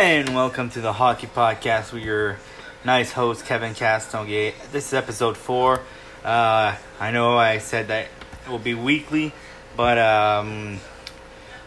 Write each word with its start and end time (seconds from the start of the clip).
And 0.00 0.32
welcome 0.32 0.70
to 0.70 0.80
the 0.80 0.92
Hockey 0.92 1.26
Podcast 1.26 1.92
with 1.92 2.04
your 2.04 2.38
nice 2.84 3.10
host, 3.10 3.44
Kevin 3.44 3.74
Castonguay. 3.74 4.54
This 4.70 4.86
is 4.86 4.94
episode 4.94 5.36
four. 5.36 5.80
Uh, 6.24 6.76
I 7.00 7.10
know 7.10 7.36
I 7.36 7.58
said 7.58 7.88
that 7.88 8.06
it 8.46 8.48
will 8.48 8.60
be 8.60 8.74
weekly, 8.74 9.32
but 9.76 9.98
um, 9.98 10.78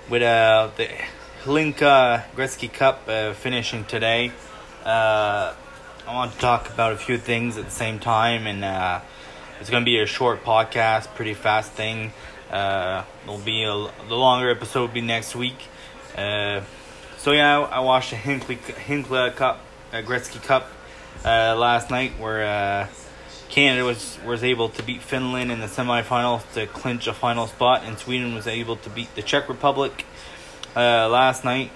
with 0.09 0.21
uh, 0.21 0.69
the 0.77 0.87
Hlinka 1.43 2.23
Gretzky 2.33 2.71
Cup 2.71 3.01
uh, 3.09 3.33
finishing 3.33 3.83
today, 3.83 4.31
uh, 4.85 5.53
I 6.07 6.15
want 6.15 6.31
to 6.31 6.39
talk 6.39 6.69
about 6.69 6.93
a 6.93 6.97
few 6.97 7.17
things 7.17 7.57
at 7.57 7.65
the 7.65 7.69
same 7.69 7.99
time, 7.99 8.47
and 8.47 8.63
uh, 8.63 9.01
it's 9.59 9.69
going 9.69 9.83
to 9.83 9.85
be 9.85 9.99
a 9.99 10.05
short 10.05 10.45
podcast, 10.45 11.13
pretty 11.15 11.33
fast 11.33 11.73
thing. 11.73 12.13
Uh, 12.49 13.03
it'll 13.25 13.39
be 13.39 13.63
a, 13.63 13.73
the 14.07 14.15
longer 14.15 14.49
episode 14.49 14.79
will 14.79 14.87
be 14.87 15.01
next 15.01 15.35
week. 15.35 15.67
So 17.21 17.33
yeah, 17.33 17.59
I, 17.59 17.77
I 17.77 17.79
watched 17.81 18.09
the 18.09 18.15
Hinkle 18.15 18.55
Hinkle 18.55 19.29
Cup, 19.29 19.59
a 19.93 20.01
Gretzky 20.01 20.41
Cup, 20.41 20.71
uh, 21.23 21.55
last 21.55 21.91
night, 21.91 22.13
where 22.17 22.43
uh, 22.43 22.87
Canada 23.47 23.85
was 23.85 24.17
was 24.25 24.43
able 24.43 24.69
to 24.69 24.81
beat 24.81 25.03
Finland 25.03 25.51
in 25.51 25.59
the 25.59 25.67
semifinals 25.67 26.51
to 26.55 26.65
clinch 26.65 27.05
a 27.05 27.13
final 27.13 27.45
spot, 27.45 27.83
and 27.85 27.99
Sweden 27.99 28.33
was 28.33 28.47
able 28.47 28.75
to 28.77 28.89
beat 28.89 29.13
the 29.13 29.21
Czech 29.21 29.49
Republic 29.49 30.03
uh, 30.75 31.07
last 31.09 31.45
night. 31.45 31.69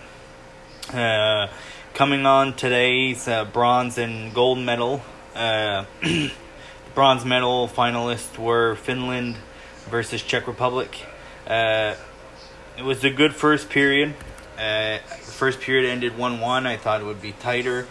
Uh, 0.92 1.46
coming 1.94 2.26
on 2.26 2.56
today's 2.56 3.28
uh, 3.28 3.46
bronze 3.46 4.00
and 4.00 4.34
gold 4.34 4.58
medal. 4.58 5.04
Uh, 5.36 5.86
bronze 6.96 7.24
medal 7.24 7.68
finalists 7.68 8.36
were 8.40 8.74
Finland 8.78 9.36
versus 9.92 10.24
Czech 10.24 10.48
Republic. 10.48 11.06
It 11.48 12.84
was 12.84 13.04
a 13.04 13.12
good 13.12 13.36
first 13.36 13.70
period. 13.70 14.16
Uh, 14.58 15.00
first 15.22 15.60
period 15.60 15.90
ended 15.90 16.18
one 16.18 16.40
one. 16.40 16.66
I 16.66 16.78
thought 16.78 17.02
it 17.02 17.06
would 17.06 17.22
be 17.22 17.34
tighter. 17.34 17.88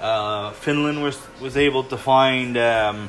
Uh, 0.00 0.52
Finland 0.52 1.02
was 1.02 1.18
was 1.40 1.56
able 1.56 1.84
to 1.84 1.96
find 1.96 2.56
um, 2.56 3.08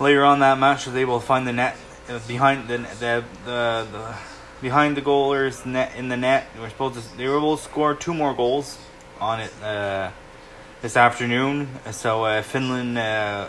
later 0.00 0.24
on 0.24 0.40
that 0.40 0.58
match 0.58 0.86
was 0.86 0.96
able 0.96 1.20
to 1.20 1.26
find 1.26 1.46
the 1.46 1.52
net 1.52 1.76
uh, 2.08 2.18
behind 2.26 2.68
the 2.68 2.78
the 2.78 3.24
the, 3.44 3.86
the 3.92 4.14
behind 4.60 4.96
the 4.96 5.02
goalers 5.02 5.64
net 5.64 5.94
in 5.96 6.08
the 6.08 6.16
net. 6.16 6.46
They 6.54 6.60
were 6.60 6.68
supposed 6.68 6.94
to 6.94 7.16
they 7.16 7.28
were 7.28 7.38
able 7.38 7.56
to 7.56 7.62
score 7.62 7.94
two 7.94 8.14
more 8.14 8.34
goals 8.34 8.78
on 9.20 9.40
it 9.40 9.52
uh, 9.62 10.10
this 10.82 10.96
afternoon. 10.96 11.68
So 11.90 12.24
uh, 12.24 12.42
Finland 12.42 12.98
uh, 12.98 13.48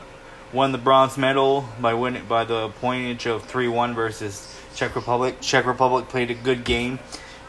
won 0.54 0.72
the 0.72 0.78
bronze 0.78 1.18
medal 1.18 1.66
by 1.80 1.94
winning 1.94 2.26
by 2.26 2.46
the 2.46 2.70
pointage 2.82 3.26
of 3.26 3.46
three 3.46 3.68
one 3.68 3.94
versus 3.94 4.56
Czech 4.76 4.96
Republic. 4.96 5.42
Czech 5.42 5.66
Republic 5.66 6.08
played 6.10 6.32
a 6.32 6.36
good 6.36 6.64
game, 6.64 7.00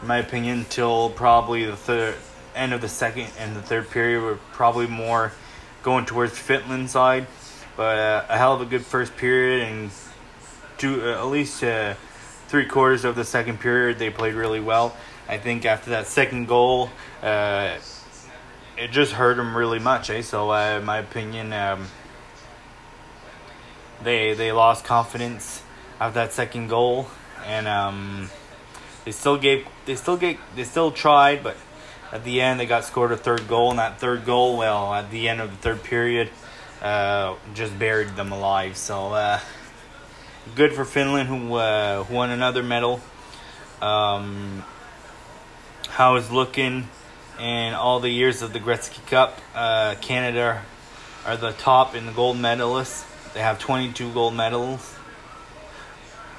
in 0.01 0.07
my 0.07 0.17
opinion, 0.17 0.65
till 0.69 1.09
probably 1.11 1.65
the 1.65 1.75
third 1.75 2.15
end 2.55 2.73
of 2.73 2.81
the 2.81 2.89
second 2.89 3.29
and 3.39 3.55
the 3.55 3.61
third 3.61 3.89
period 3.89 4.21
were 4.21 4.37
probably 4.51 4.87
more 4.87 5.31
going 5.83 6.05
towards 6.05 6.37
Finland's 6.37 6.91
side. 6.91 7.27
But 7.77 7.97
uh, 7.97 8.25
a 8.29 8.37
hell 8.37 8.53
of 8.53 8.61
a 8.61 8.65
good 8.65 8.85
first 8.85 9.15
period 9.15 9.67
and 9.67 9.91
two 10.77 11.01
uh, 11.01 11.19
at 11.19 11.27
least 11.27 11.63
uh, 11.63 11.93
three 12.47 12.65
quarters 12.65 13.05
of 13.05 13.15
the 13.15 13.23
second 13.23 13.59
period 13.59 13.99
they 13.99 14.09
played 14.09 14.33
really 14.33 14.59
well. 14.59 14.95
I 15.29 15.37
think 15.37 15.65
after 15.65 15.91
that 15.91 16.07
second 16.07 16.47
goal, 16.47 16.89
uh, 17.21 17.77
it 18.77 18.91
just 18.91 19.13
hurt 19.13 19.37
them 19.37 19.55
really 19.55 19.79
much. 19.79 20.09
Eh? 20.09 20.21
So 20.21 20.51
uh, 20.51 20.79
in 20.79 20.85
my 20.85 20.97
opinion, 20.97 21.53
um, 21.53 21.87
they 24.03 24.33
they 24.33 24.51
lost 24.51 24.83
confidence 24.83 25.61
after 25.99 26.15
that 26.15 26.33
second 26.33 26.67
goal, 26.67 27.07
and 27.45 27.67
um, 27.67 28.29
they 29.05 29.11
still 29.11 29.37
gave 29.37 29.67
they 29.85 29.95
still 29.95 30.17
gave 30.17 30.39
they 30.55 30.63
still 30.63 30.91
tried, 30.91 31.43
but 31.43 31.57
at 32.11 32.23
the 32.23 32.41
end 32.41 32.59
they 32.59 32.65
got 32.65 32.83
scored 32.83 33.11
a 33.11 33.17
third 33.17 33.47
goal, 33.47 33.71
and 33.71 33.79
that 33.79 33.99
third 33.99 34.25
goal, 34.25 34.57
well, 34.57 34.93
at 34.93 35.11
the 35.11 35.29
end 35.29 35.41
of 35.41 35.51
the 35.51 35.57
third 35.57 35.83
period, 35.83 36.29
uh, 36.81 37.35
just 37.53 37.77
buried 37.77 38.15
them 38.15 38.31
alive. 38.31 38.77
So 38.77 39.13
uh, 39.13 39.39
good 40.55 40.73
for 40.73 40.85
Finland, 40.85 41.29
who 41.29 41.55
uh, 41.55 42.05
won 42.09 42.29
another 42.29 42.63
medal. 42.63 43.01
Um, 43.81 44.63
how 45.89 46.15
is 46.15 46.31
looking 46.31 46.87
in 47.39 47.73
all 47.73 47.99
the 47.99 48.09
years 48.09 48.41
of 48.41 48.53
the 48.53 48.59
Gretzky 48.59 49.05
Cup? 49.07 49.39
Uh, 49.55 49.95
Canada 50.01 50.61
are 51.25 51.37
the 51.37 51.51
top 51.53 51.95
in 51.95 52.05
the 52.05 52.11
gold 52.11 52.37
medalists. 52.37 53.05
They 53.33 53.39
have 53.39 53.59
22 53.59 54.13
gold 54.13 54.35
medals. 54.35 54.95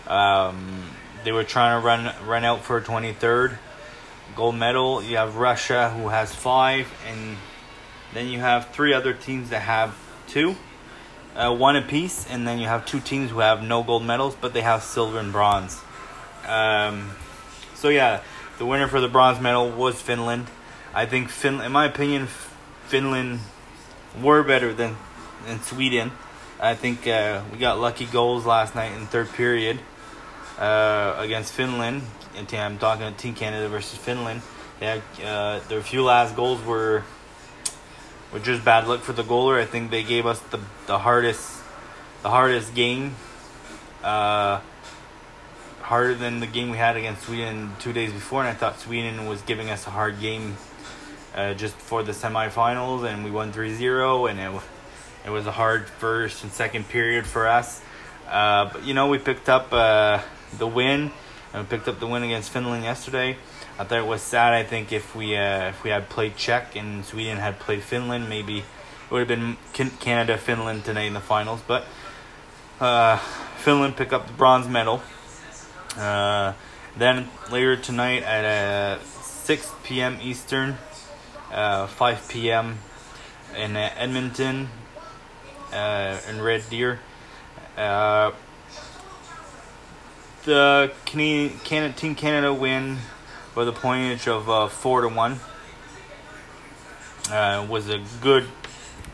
Um, 0.07 0.83
they 1.25 1.33
were 1.33 1.45
trying 1.45 1.81
to 1.81 1.87
run 1.87 2.13
run 2.27 2.45
out 2.45 2.63
for 2.63 2.79
a 2.79 2.83
23rd 2.83 3.57
gold 4.35 4.55
medal. 4.55 5.03
You 5.03 5.17
have 5.17 5.37
Russia 5.37 5.91
who 5.91 6.09
has 6.09 6.35
five, 6.35 6.93
and 7.09 7.37
then 8.15 8.29
you 8.29 8.41
have 8.41 8.71
three 8.71 8.93
other 8.93 9.13
teams 9.13 9.51
that 9.51 9.63
have 9.63 9.97
two, 10.27 10.57
uh, 11.37 11.55
one 11.55 11.77
apiece, 11.77 12.27
and 12.29 12.47
then 12.47 12.59
you 12.59 12.67
have 12.67 12.87
two 12.87 13.01
teams 13.01 13.31
who 13.31 13.41
have 13.41 13.63
no 13.63 13.83
gold 13.83 14.05
medals, 14.05 14.37
but 14.41 14.53
they 14.53 14.63
have 14.63 14.83
silver 14.83 15.19
and 15.19 15.33
bronze. 15.33 15.81
Um, 16.47 17.13
so 17.75 17.89
yeah, 17.89 18.23
the 18.59 18.67
winner 18.67 18.89
for 18.89 19.01
the 19.01 19.09
bronze 19.09 19.41
medal 19.41 19.71
was 19.71 20.01
Finland. 20.01 20.47
I 20.95 21.07
think 21.07 21.29
Finland, 21.29 21.67
in 21.67 21.73
my 21.73 21.87
opinion, 21.87 22.27
Finland 22.87 23.41
were 24.21 24.43
better 24.43 24.73
than 24.73 24.97
than 25.47 25.61
Sweden. 25.63 26.13
I 26.61 26.75
think 26.75 27.09
uh, 27.09 27.43
we 27.51 27.59
got 27.59 27.81
lucky 27.81 28.07
goals 28.07 28.47
last 28.47 28.75
night 28.75 28.93
in 28.93 29.07
third 29.07 29.33
period 29.33 29.81
uh, 30.59 31.15
against 31.19 31.53
Finland. 31.53 32.03
And 32.37 32.53
I'm 32.55 32.79
talking 32.79 33.13
Team 33.15 33.35
Canada 33.35 33.69
versus 33.69 33.99
Finland. 33.99 34.43
They 34.81 34.87
had, 34.87 35.03
uh, 35.25 35.61
their 35.69 35.83
few 35.83 36.03
last 36.03 36.35
goals 36.35 36.65
were 36.65 37.05
were 38.33 38.41
just 38.41 38.65
bad 38.65 38.89
luck 38.89 39.01
for 39.01 39.13
the 39.13 39.23
goaler. 39.23 39.61
I 39.61 39.67
think 39.67 39.91
they 39.91 40.03
gave 40.03 40.27
us 40.27 40.41
the 40.51 40.61
the 40.87 40.99
hardest 40.99 41.63
the 42.23 42.31
hardest 42.31 42.75
game. 42.75 43.15
Uh, 44.03 44.61
harder 45.83 46.15
than 46.15 46.41
the 46.41 46.47
game 46.47 46.71
we 46.71 46.79
had 46.79 46.97
against 46.97 47.23
Sweden 47.25 47.73
two 47.79 47.93
days 47.93 48.13
before, 48.13 48.41
and 48.41 48.49
I 48.49 48.55
thought 48.55 48.81
Sweden 48.81 49.27
was 49.27 49.43
giving 49.43 49.69
us 49.69 49.87
a 49.87 49.91
hard 49.91 50.21
game 50.21 50.57
uh, 51.35 51.55
just 51.55 51.77
before 51.77 52.03
the 52.03 52.13
semifinals, 52.13 53.05
and 53.05 53.25
we 53.25 53.31
won 53.31 53.53
3-0, 53.53 54.31
and 54.31 54.41
it 54.41 54.63
it 55.25 55.31
was 55.31 55.47
a 55.47 55.53
hard 55.53 55.87
first 55.89 56.43
and 56.43 56.53
second 56.53 56.89
period 56.89 57.27
for 57.27 57.47
us. 57.47 57.81
Uh, 58.29 58.71
but 58.73 58.85
you 58.85 58.95
know, 58.95 59.09
we 59.09 59.19
picked 59.19 59.49
up 59.49 59.73
uh, 59.73 60.21
the 60.59 60.67
win, 60.67 61.11
and 61.53 61.63
we 61.63 61.69
picked 61.69 61.89
up 61.89 62.01
the 62.01 62.07
win 62.07 62.23
against 62.23 62.51
Finland 62.51 62.85
yesterday. 62.85 63.37
I 63.79 63.85
thought 63.85 63.99
it 63.99 64.07
was 64.07 64.23
sad. 64.23 64.53
I 64.53 64.65
think 64.65 64.93
if 64.93 65.17
we 65.17 65.37
uh, 65.37 65.69
if 65.69 65.83
we 65.83 65.91
had 65.91 66.09
played 66.09 66.37
Czech 66.37 66.77
and 66.77 67.05
Sweden 67.05 67.39
had 67.39 67.59
played 67.59 67.83
Finland, 67.83 68.29
maybe 68.29 68.59
it 68.59 68.65
would 69.11 69.21
have 69.21 69.29
been 69.29 69.57
Canada 69.99 70.37
Finland 70.39 70.85
today 70.85 71.07
in 71.07 71.15
the 71.15 71.21
finals. 71.21 71.61
But 71.67 71.85
uh, 72.81 73.17
Finland 73.59 73.97
picked 73.97 74.13
up 74.13 74.27
the 74.27 74.33
bronze 74.33 74.69
medal. 74.69 75.03
Uh, 75.97 76.53
then 76.97 77.29
later 77.51 77.77
tonight 77.77 78.23
at 78.23 78.99
uh, 78.99 79.03
6 79.03 79.73
p.m. 79.85 80.19
Eastern, 80.23 80.77
uh, 81.51 81.87
5 81.87 82.29
p.m. 82.29 82.79
in 83.57 83.77
uh, 83.77 83.91
Edmonton, 83.97 84.69
in 85.73 86.43
Red 86.43 86.63
Deer. 86.69 87.01
The 90.45 90.91
Canadian, 91.07 91.57
Canada, 91.61 91.95
Team 91.95 92.17
Canada 92.17 92.53
win 92.53 92.99
by 93.55 93.65
the 93.65 93.73
pointage 93.73 94.27
of 94.27 94.51
uh, 94.51 94.67
four 94.67 95.03
to 95.03 95.09
one. 95.09 95.39
Uh, 97.31 97.65
was 97.71 97.89
a 97.89 98.03
good 98.21 98.49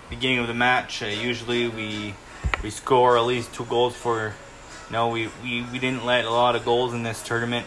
beginning 0.09 0.39
of 0.39 0.47
the 0.47 0.55
match. 0.55 1.03
Uh, 1.03 1.07
usually 1.07 1.69
we 1.69 2.15
we 2.63 2.71
score 2.71 3.19
at 3.19 3.27
least 3.27 3.53
two 3.53 3.67
goals 3.67 3.95
for. 3.95 4.33
No, 4.91 5.11
we, 5.11 5.29
we, 5.43 5.67
we 5.71 5.79
didn't 5.79 6.07
let 6.07 6.25
a 6.25 6.31
lot 6.31 6.57
of 6.57 6.65
goals 6.65 6.95
in 6.95 7.03
this 7.03 7.23
tournament. 7.23 7.67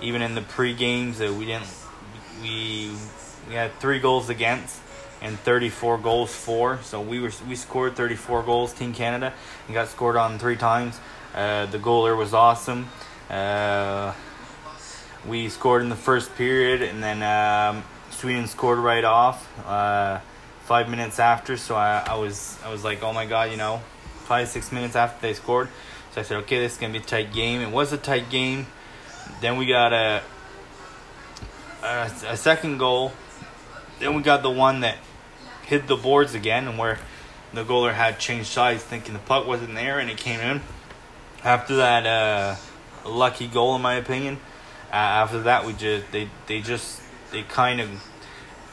Even 0.00 0.22
in 0.22 0.34
the 0.34 0.40
pre 0.40 0.72
games, 0.72 1.20
uh, 1.20 1.30
we 1.38 1.44
didn't. 1.44 1.68
We 2.40 2.90
we 3.48 3.52
had 3.52 3.78
three 3.80 3.98
goals 3.98 4.30
against 4.30 4.80
and 5.20 5.38
34 5.40 5.98
goals 5.98 6.34
for. 6.34 6.78
So 6.82 7.02
we 7.02 7.20
were 7.20 7.32
we 7.46 7.54
scored 7.54 7.96
34 7.96 8.44
goals, 8.44 8.72
Team 8.72 8.94
Canada, 8.94 9.34
and 9.66 9.74
got 9.74 9.88
scored 9.88 10.16
on 10.16 10.38
three 10.38 10.56
times. 10.56 10.98
Uh, 11.34 11.66
the 11.66 11.78
goaler 11.78 12.16
was 12.16 12.32
awesome. 12.32 12.88
Uh, 13.28 14.12
we 15.26 15.48
scored 15.48 15.82
in 15.82 15.88
the 15.88 15.96
first 15.96 16.34
period, 16.36 16.82
and 16.82 17.02
then 17.02 17.22
um, 17.22 17.82
Sweden 18.10 18.46
scored 18.46 18.78
right 18.78 19.04
off 19.04 19.48
uh, 19.66 20.20
five 20.64 20.88
minutes 20.88 21.18
after. 21.18 21.56
So 21.56 21.74
I, 21.74 22.04
I 22.06 22.14
was 22.16 22.58
I 22.64 22.70
was 22.70 22.84
like, 22.84 23.02
oh 23.02 23.12
my 23.12 23.26
god, 23.26 23.50
you 23.50 23.56
know, 23.56 23.82
five 24.24 24.48
six 24.48 24.70
minutes 24.70 24.94
after 24.94 25.26
they 25.26 25.34
scored. 25.34 25.68
So 26.12 26.20
I 26.20 26.24
said, 26.24 26.36
okay, 26.38 26.60
this 26.60 26.74
is 26.74 26.78
gonna 26.78 26.92
be 26.92 27.00
a 27.00 27.02
tight 27.02 27.32
game. 27.32 27.60
It 27.60 27.70
was 27.70 27.92
a 27.92 27.98
tight 27.98 28.30
game. 28.30 28.66
Then 29.40 29.56
we 29.56 29.66
got 29.66 29.92
a 29.92 30.22
a, 31.82 32.10
a 32.28 32.36
second 32.36 32.78
goal. 32.78 33.12
Then 33.98 34.14
we 34.14 34.22
got 34.22 34.42
the 34.42 34.50
one 34.50 34.80
that 34.80 34.98
hit 35.62 35.86
the 35.86 35.96
boards 35.96 36.34
again, 36.34 36.68
and 36.68 36.78
where 36.78 36.98
the 37.52 37.64
goaler 37.64 37.94
had 37.94 38.18
changed 38.18 38.48
sides, 38.48 38.82
thinking 38.82 39.14
the 39.14 39.20
puck 39.20 39.46
wasn't 39.46 39.74
there, 39.74 39.98
and 39.98 40.10
it 40.10 40.18
came 40.18 40.40
in. 40.40 40.60
After 41.44 41.76
that 41.76 42.06
uh, 42.06 42.56
lucky 43.06 43.46
goal, 43.46 43.76
in 43.76 43.82
my 43.82 43.96
opinion, 43.96 44.38
uh, 44.90 44.94
after 44.94 45.42
that 45.42 45.66
we 45.66 45.74
just 45.74 46.10
they 46.10 46.30
they 46.46 46.62
just 46.62 47.02
they 47.32 47.42
kind 47.42 47.82
of 47.82 48.02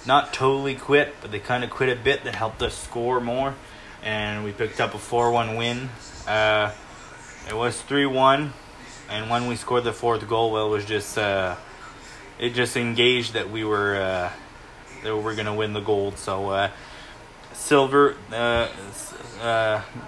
not 0.07 0.33
totally 0.33 0.75
quit, 0.75 1.13
but 1.19 1.31
they 1.31 1.39
kind 1.39 1.65
of 1.65 1.69
quit 1.69 1.89
a 1.89 2.01
bit. 2.01 2.23
That 2.23 2.33
helped 2.33 2.61
us 2.61 2.73
score 2.77 3.19
more, 3.19 3.55
and 4.01 4.45
we 4.45 4.53
picked 4.53 4.79
up 4.79 4.93
a 4.93 4.97
four-one 4.97 5.57
win. 5.57 5.89
Uh, 6.25 6.71
it 7.49 7.57
was 7.57 7.81
three-one, 7.81 8.53
and 9.09 9.29
when 9.29 9.47
we 9.47 9.57
scored 9.57 9.83
the 9.83 9.91
fourth 9.91 10.25
goal, 10.29 10.53
well, 10.53 10.67
it 10.67 10.69
was 10.69 10.85
just 10.85 11.17
uh, 11.17 11.57
it 12.39 12.53
just 12.53 12.77
engaged 12.77 13.33
that 13.33 13.51
we 13.51 13.65
were 13.65 13.97
uh, 13.97 14.31
that 15.03 15.13
we 15.13 15.21
were 15.21 15.35
gonna 15.35 15.53
win 15.53 15.73
the 15.73 15.81
gold. 15.81 16.17
So 16.17 16.51
uh, 16.51 16.69
silver, 17.51 18.15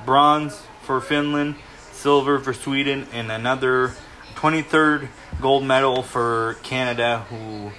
bronze 0.06 0.62
for 0.83 1.01
Finland, 1.01 1.56
silver 2.04 2.38
for 2.38 2.54
Sweden, 2.54 3.08
and 3.14 3.32
another 3.32 3.94
23rd 4.36 5.08
gold 5.40 5.64
medal 5.64 6.04
for 6.04 6.58
Canada, 6.62 7.20
who 7.30 7.72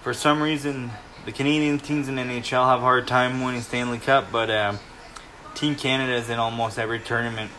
for 0.00 0.14
some 0.14 0.42
reason 0.42 0.90
the 1.26 1.32
Canadian 1.32 1.78
teams 1.78 2.08
in 2.08 2.16
NHL 2.16 2.66
have 2.66 2.78
a 2.78 2.82
hard 2.82 3.06
time 3.06 3.42
winning 3.42 3.60
Stanley 3.60 3.98
Cup, 3.98 4.32
but 4.32 4.50
um, 4.50 4.78
Team 5.54 5.74
Canada 5.74 6.14
is 6.14 6.30
in 6.30 6.38
almost 6.38 6.78
every 6.78 7.00
tournament. 7.00 7.50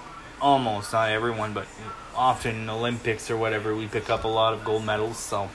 Almost, 0.42 0.92
not 0.92 1.12
everyone, 1.12 1.54
but 1.54 1.68
often 2.16 2.68
Olympics 2.68 3.30
or 3.30 3.38
whatever, 3.38 3.76
we 3.76 3.86
pick 3.86 4.10
up 4.10 4.24
a 4.24 4.28
lot 4.28 4.56
of 4.56 4.66
gold 4.66 4.84
medals. 4.84 5.18
So 5.20 5.52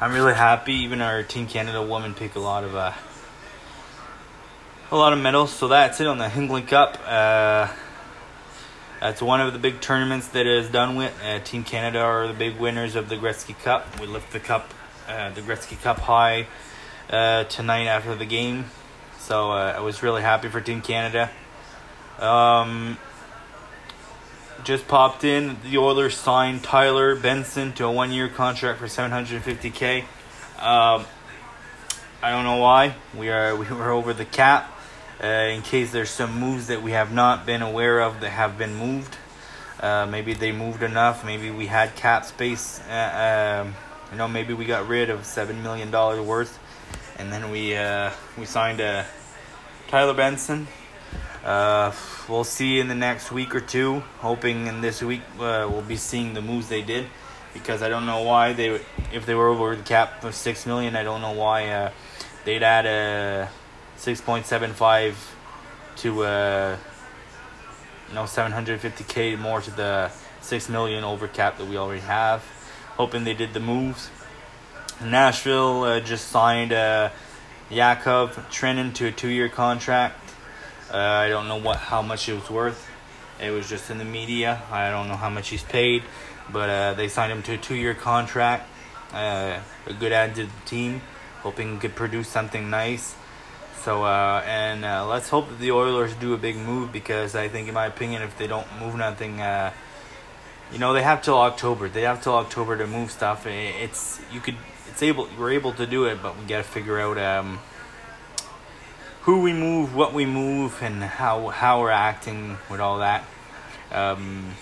I'm 0.00 0.12
really 0.12 0.34
happy. 0.34 0.74
Even 0.74 1.00
our 1.00 1.24
Team 1.24 1.48
Canada 1.48 1.82
women 1.82 2.14
pick 2.14 2.36
a 2.36 2.40
lot 2.40 2.62
of 2.62 2.76
uh, 2.76 2.92
a 4.92 4.96
lot 4.96 5.12
of 5.12 5.18
medals. 5.18 5.52
So 5.52 5.66
that's 5.66 6.00
it 6.00 6.06
on 6.06 6.18
the 6.18 6.28
Hinckley 6.28 6.62
Cup. 6.62 7.00
Uh, 7.04 7.66
that's 9.00 9.22
one 9.22 9.40
of 9.40 9.52
the 9.52 9.58
big 9.58 9.80
tournaments 9.80 10.28
that 10.28 10.46
is 10.46 10.68
done 10.68 10.96
with. 10.96 11.14
Uh, 11.24 11.38
Team 11.40 11.64
Canada 11.64 12.00
are 12.00 12.26
the 12.26 12.34
big 12.34 12.58
winners 12.58 12.96
of 12.96 13.08
the 13.08 13.16
Gretzky 13.16 13.58
Cup. 13.62 14.00
We 14.00 14.06
lift 14.06 14.32
the 14.32 14.40
cup, 14.40 14.72
uh, 15.08 15.30
the 15.30 15.40
Gretzky 15.40 15.80
Cup 15.80 15.98
high 16.00 16.46
uh, 17.10 17.44
tonight 17.44 17.86
after 17.86 18.14
the 18.14 18.24
game. 18.24 18.66
So 19.18 19.52
uh, 19.52 19.74
I 19.76 19.80
was 19.80 20.02
really 20.02 20.22
happy 20.22 20.48
for 20.48 20.60
Team 20.60 20.82
Canada. 20.82 21.30
Um, 22.18 22.98
just 24.64 24.88
popped 24.88 25.22
in. 25.22 25.56
The 25.62 25.78
Oilers 25.78 26.16
signed 26.16 26.64
Tyler 26.64 27.14
Benson 27.14 27.72
to 27.74 27.84
a 27.84 27.92
one-year 27.92 28.28
contract 28.28 28.80
for 28.80 28.86
750k. 28.86 30.00
Um, 30.58 31.06
I 32.20 32.30
don't 32.30 32.44
know 32.44 32.56
why. 32.56 32.96
We 33.16 33.30
are 33.30 33.54
we 33.56 33.66
were 33.66 33.90
over 33.90 34.12
the 34.12 34.24
cap. 34.24 34.77
Uh, 35.22 35.26
in 35.26 35.62
case 35.62 35.90
there's 35.90 36.10
some 36.10 36.38
moves 36.38 36.68
that 36.68 36.80
we 36.80 36.92
have 36.92 37.12
not 37.12 37.44
been 37.44 37.60
aware 37.60 38.00
of 38.00 38.20
that 38.20 38.30
have 38.30 38.56
been 38.56 38.74
moved. 38.76 39.16
Uh, 39.80 40.06
maybe 40.06 40.32
they 40.32 40.52
moved 40.52 40.82
enough. 40.82 41.24
Maybe 41.24 41.50
we 41.50 41.66
had 41.66 41.96
cap 41.96 42.24
space. 42.24 42.80
Uh, 42.88 43.64
um, 43.64 43.74
you 44.12 44.18
know, 44.18 44.28
maybe 44.28 44.54
we 44.54 44.64
got 44.64 44.86
rid 44.86 45.10
of 45.10 45.24
seven 45.26 45.62
million 45.62 45.90
dollars 45.90 46.20
worth, 46.20 46.58
and 47.18 47.32
then 47.32 47.50
we 47.50 47.76
uh, 47.76 48.10
we 48.38 48.44
signed 48.44 48.80
a 48.80 49.06
Tyler 49.88 50.14
Benson. 50.14 50.68
Uh, 51.44 51.92
we'll 52.28 52.44
see 52.44 52.78
in 52.78 52.86
the 52.86 52.94
next 52.94 53.32
week 53.32 53.54
or 53.54 53.60
two. 53.60 54.00
Hoping 54.20 54.68
in 54.68 54.80
this 54.80 55.02
week 55.02 55.22
uh, 55.40 55.68
we'll 55.70 55.82
be 55.82 55.96
seeing 55.96 56.34
the 56.34 56.42
moves 56.42 56.68
they 56.68 56.82
did, 56.82 57.06
because 57.54 57.82
I 57.82 57.88
don't 57.88 58.06
know 58.06 58.22
why 58.22 58.52
they 58.52 58.80
if 59.12 59.26
they 59.26 59.34
were 59.34 59.48
over 59.48 59.74
the 59.74 59.82
cap 59.82 60.22
of 60.22 60.34
six 60.36 60.64
million. 60.64 60.94
I 60.94 61.02
don't 61.02 61.22
know 61.22 61.32
why 61.32 61.90
they'd 62.44 62.62
add 62.62 62.86
a 62.86 63.48
6.75 63.98 65.14
to 65.96 66.24
uh 66.24 66.76
you 68.08 68.14
know 68.14 68.22
750k 68.22 69.38
more 69.38 69.60
to 69.60 69.70
the 69.70 70.10
6 70.40 70.68
million 70.68 71.04
over 71.04 71.28
cap 71.28 71.58
that 71.58 71.66
we 71.66 71.76
already 71.76 72.00
have. 72.00 72.44
Hoping 72.96 73.24
they 73.24 73.34
did 73.34 73.52
the 73.52 73.60
moves. 73.60 74.10
Nashville 75.02 75.84
uh, 75.84 76.00
just 76.00 76.28
signed 76.28 76.72
uh 76.72 77.10
Yakov 77.70 78.36
Trenin 78.50 78.94
to 78.94 79.08
a 79.08 79.12
2-year 79.12 79.48
contract. 79.48 80.18
Uh, 80.90 80.96
I 80.96 81.28
don't 81.28 81.48
know 81.48 81.60
what 81.60 81.76
how 81.76 82.02
much 82.02 82.28
it 82.28 82.34
was 82.34 82.48
worth. 82.48 82.88
It 83.40 83.50
was 83.50 83.68
just 83.68 83.90
in 83.90 83.98
the 83.98 84.04
media. 84.04 84.62
I 84.70 84.90
don't 84.90 85.06
know 85.08 85.16
how 85.16 85.30
much 85.30 85.48
he's 85.50 85.62
paid 85.62 86.02
but 86.50 86.70
uh, 86.70 86.94
they 86.94 87.08
signed 87.08 87.32
him 87.32 87.42
to 87.42 87.54
a 87.54 87.58
2-year 87.58 87.94
contract. 87.94 88.68
Uh, 89.12 89.60
a 89.86 89.92
good 89.92 90.12
add 90.12 90.34
to 90.34 90.44
the 90.44 90.52
team. 90.66 91.00
Hoping 91.42 91.74
he 91.74 91.78
could 91.78 91.94
produce 91.94 92.28
something 92.28 92.68
nice 92.68 93.14
so 93.84 94.04
uh, 94.04 94.42
and 94.46 94.84
uh, 94.84 95.06
let's 95.06 95.28
hope 95.28 95.48
that 95.48 95.58
the 95.58 95.72
Oilers 95.72 96.14
do 96.14 96.34
a 96.34 96.38
big 96.38 96.56
move 96.56 96.92
because 96.92 97.34
I 97.34 97.48
think, 97.48 97.68
in 97.68 97.74
my 97.74 97.86
opinion, 97.86 98.22
if 98.22 98.36
they 98.38 98.46
don't 98.46 98.66
move 98.80 98.94
nothing, 98.96 99.40
uh, 99.40 99.72
you 100.72 100.78
know, 100.78 100.92
they 100.92 101.02
have 101.02 101.22
till 101.22 101.38
October. 101.38 101.88
They 101.88 102.02
have 102.02 102.22
till 102.22 102.34
October 102.34 102.76
to 102.76 102.86
move 102.86 103.10
stuff. 103.10 103.46
It's 103.46 104.20
you 104.32 104.40
could, 104.40 104.56
it's 104.88 105.02
able, 105.02 105.28
we're 105.38 105.52
able 105.52 105.72
to 105.74 105.86
do 105.86 106.04
it, 106.04 106.22
but 106.22 106.38
we 106.38 106.44
got 106.44 106.58
to 106.58 106.62
figure 106.62 107.00
out 107.00 107.18
um, 107.18 107.60
who 109.22 109.40
we 109.40 109.52
move, 109.52 109.94
what 109.94 110.12
we 110.12 110.26
move, 110.26 110.82
and 110.82 111.02
how 111.02 111.48
how 111.48 111.80
we're 111.80 111.90
acting 111.90 112.58
with 112.70 112.80
all 112.80 112.98
that. 112.98 113.24
Um, 113.92 114.54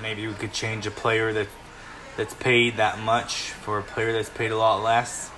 maybe 0.00 0.26
we 0.26 0.34
could 0.34 0.52
change 0.52 0.86
a 0.86 0.90
player 0.90 1.32
that 1.32 1.48
that's 2.16 2.34
paid 2.34 2.76
that 2.76 2.98
much 2.98 3.50
for 3.50 3.78
a 3.78 3.82
player 3.82 4.12
that's 4.12 4.30
paid 4.30 4.50
a 4.50 4.56
lot 4.56 4.82
less. 4.82 5.30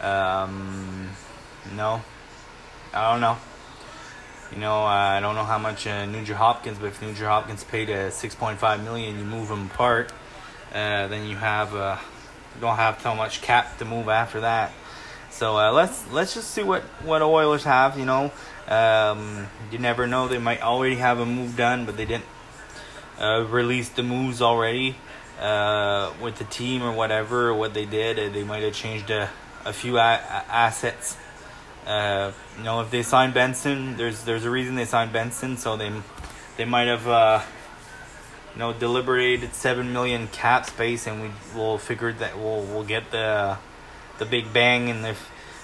Um, 0.00 1.08
no, 1.74 2.02
I 2.92 3.12
don't 3.12 3.20
know. 3.20 3.36
You 4.52 4.58
know, 4.58 4.84
uh, 4.84 5.16
I 5.16 5.20
don't 5.20 5.34
know 5.34 5.44
how 5.44 5.58
much 5.58 5.86
uh, 5.86 6.06
Nugent 6.06 6.38
Hopkins, 6.38 6.78
but 6.78 6.86
if 6.86 7.02
Nugent 7.02 7.26
Hopkins 7.26 7.64
paid 7.64 7.90
a 7.90 8.10
six 8.10 8.34
point 8.34 8.58
five 8.58 8.82
million, 8.84 9.18
you 9.18 9.24
move 9.24 9.48
them 9.48 9.66
apart, 9.66 10.12
uh, 10.72 11.08
then 11.08 11.28
you 11.28 11.36
have 11.36 11.74
uh, 11.74 11.96
you 12.54 12.60
don't 12.60 12.76
have 12.76 13.00
so 13.00 13.14
much 13.14 13.42
cap 13.42 13.78
to 13.78 13.84
move 13.84 14.08
after 14.08 14.40
that. 14.40 14.72
So 15.30 15.58
uh, 15.58 15.72
let's 15.72 16.10
let's 16.12 16.34
just 16.34 16.50
see 16.52 16.62
what 16.62 16.82
what 17.02 17.22
Oilers 17.22 17.64
have. 17.64 17.98
You 17.98 18.04
know, 18.04 18.32
um, 18.68 19.48
you 19.72 19.78
never 19.78 20.06
know; 20.06 20.28
they 20.28 20.38
might 20.38 20.62
already 20.62 20.96
have 20.96 21.18
a 21.18 21.26
move 21.26 21.56
done, 21.56 21.84
but 21.84 21.96
they 21.96 22.06
didn't 22.06 22.24
uh, 23.20 23.44
release 23.48 23.88
the 23.88 24.02
moves 24.02 24.40
already 24.40 24.96
uh, 25.40 26.12
with 26.22 26.36
the 26.36 26.44
team 26.44 26.82
or 26.82 26.92
whatever. 26.92 27.52
What 27.52 27.74
they 27.74 27.84
did, 27.84 28.18
uh, 28.18 28.32
they 28.32 28.44
might 28.44 28.62
have 28.62 28.74
changed 28.74 29.10
a 29.10 29.28
a 29.66 29.72
few 29.72 29.98
a- 29.98 30.00
assets. 30.00 31.16
Uh, 31.86 32.32
you 32.56 32.64
know, 32.64 32.80
if 32.80 32.90
they 32.90 33.02
sign 33.02 33.32
Benson, 33.32 33.96
there's 33.96 34.24
there's 34.24 34.44
a 34.44 34.50
reason 34.50 34.76
they 34.76 34.84
signed 34.84 35.12
Benson, 35.12 35.56
so 35.56 35.76
they 35.76 35.92
they 36.56 36.64
might 36.64 36.86
have 36.86 37.06
uh, 37.06 37.42
you 38.54 38.60
know 38.60 38.72
deliberated 38.72 39.54
seven 39.54 39.92
million 39.92 40.28
cap 40.28 40.66
space, 40.66 41.06
and 41.06 41.20
we 41.20 41.30
will 41.54 41.78
figure 41.78 42.12
that 42.12 42.38
we'll 42.38 42.62
we'll 42.62 42.84
get 42.84 43.10
the 43.10 43.58
the 44.18 44.24
big 44.24 44.52
bang 44.52 44.88
in 44.88 45.02
the 45.02 45.14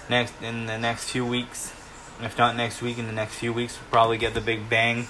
next 0.09 0.33
in 0.41 0.65
the 0.67 0.77
next 0.77 1.09
few 1.09 1.25
weeks. 1.25 1.73
If 2.21 2.37
not 2.37 2.55
next 2.55 2.81
week, 2.81 2.99
in 2.99 3.07
the 3.07 3.13
next 3.13 3.35
few 3.35 3.51
weeks, 3.51 3.77
we'll 3.77 3.89
probably 3.89 4.17
get 4.17 4.33
the 4.33 4.41
big 4.41 4.69
bang, 4.69 5.07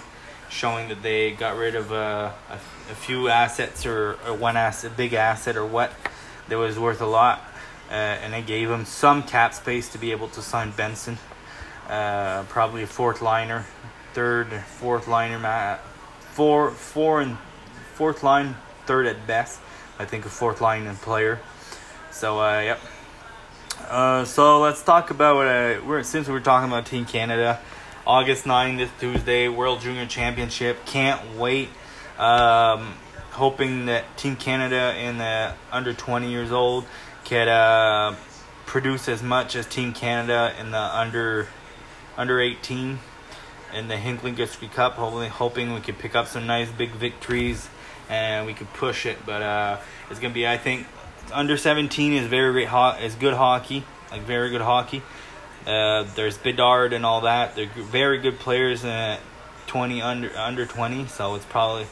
showing 0.50 0.88
that 0.88 1.04
they 1.04 1.32
got 1.32 1.58
rid 1.58 1.76
of 1.76 1.92
uh, 1.92 2.32
a, 2.50 2.56
a 2.56 2.96
few 2.96 3.28
assets 3.28 3.86
or, 3.86 4.18
or 4.26 4.34
one 4.34 4.56
asset, 4.56 4.96
big 4.96 5.14
asset 5.14 5.58
or 5.58 5.66
what 5.66 5.92
that 6.48 6.58
was 6.58 6.80
worth 6.80 7.02
a 7.02 7.06
lot 7.06 7.53
uh, 7.90 7.94
and 7.94 8.34
it 8.34 8.46
gave 8.46 8.70
him 8.70 8.86
some 8.86 9.24
cap 9.24 9.54
space 9.54 9.90
to 9.90 9.98
be 9.98 10.12
able 10.12 10.28
to 10.30 10.42
sign 10.42 10.72
Benson. 10.72 11.18
Uh, 11.90 12.44
probably 12.44 12.84
a 12.84 12.88
fourth 12.88 13.22
liner, 13.22 13.66
third, 14.14 14.52
fourth 14.52 15.08
liner, 15.08 15.80
four, 16.32 16.72
four 16.72 17.22
and 17.22 17.38
fourth 17.96 18.24
line, 18.24 18.56
third 18.86 19.06
at 19.06 19.28
best. 19.28 19.60
I 20.00 20.06
think 20.06 20.26
a 20.26 20.30
fourth 20.30 20.62
line 20.62 20.94
player. 20.98 21.40
So 22.12 22.40
uh, 22.40 22.62
yep. 22.62 22.80
Uh, 23.90 24.24
so 24.26 24.62
let's 24.62 24.82
talk 24.82 25.12
about 25.12 25.46
uh, 25.46 25.82
we're 25.86 26.04
since 26.04 26.28
we're 26.28 26.40
talking 26.40 26.70
about 26.70 26.86
Team 26.86 27.06
Canada, 27.06 27.60
August 28.08 28.46
9 28.46 28.78
this 28.78 28.90
Tuesday, 29.00 29.48
World 29.48 29.82
Junior 29.82 30.06
Championship. 30.06 30.86
Can't 30.86 31.38
wait. 31.38 31.70
Um, 32.18 32.94
hoping 33.32 33.88
that 33.88 34.18
Team 34.18 34.36
Canada 34.36 34.96
in 34.98 35.18
the 35.18 35.54
under 35.72 35.94
20 35.94 36.30
years 36.30 36.52
old 36.52 36.86
could 37.26 37.48
uh, 37.48 38.16
produce 38.66 39.08
as 39.08 39.24
much 39.24 39.56
as 39.56 39.66
Team 39.66 39.94
Canada 39.94 40.54
in 40.60 40.72
the 40.72 40.78
under 40.78 41.48
under 42.18 42.40
18 42.40 43.00
in 43.74 43.88
the 43.88 43.98
Hinckley 43.98 44.32
Gretzky 44.32 44.72
Cup. 44.72 44.94
Hopefully, 44.94 45.28
hoping 45.28 45.74
we 45.74 45.80
could 45.80 45.98
pick 45.98 46.16
up 46.16 46.28
some 46.28 46.46
nice 46.46 46.70
big 46.72 46.92
victories 46.92 47.68
and 48.10 48.46
we 48.46 48.54
could 48.54 48.72
push 48.74 49.06
it. 49.06 49.18
But 49.26 49.42
uh, 49.42 49.80
it's 50.10 50.20
gonna 50.20 50.34
be, 50.34 50.48
I 50.48 50.58
think, 50.58 50.88
under 51.32 51.58
17 51.58 52.14
is 52.14 52.28
very 52.28 52.52
great. 52.52 52.68
Ho- 52.68 52.98
is 53.02 53.16
good 53.16 53.34
hockey, 53.34 53.84
like 54.12 54.22
very 54.22 54.50
good 54.50 54.62
hockey. 54.62 55.02
Uh, 55.66 56.04
there's 56.16 56.38
Bedard 56.38 56.94
and 56.94 57.06
all 57.06 57.22
that. 57.22 57.56
They're 57.56 57.68
very 57.68 58.20
good 58.20 58.38
players 58.38 58.84
at 58.84 59.20
20 59.68 60.02
under 60.02 60.38
under 60.38 60.66
20. 60.66 61.08
So 61.08 61.36
it's 61.36 61.46
probably 61.46 61.88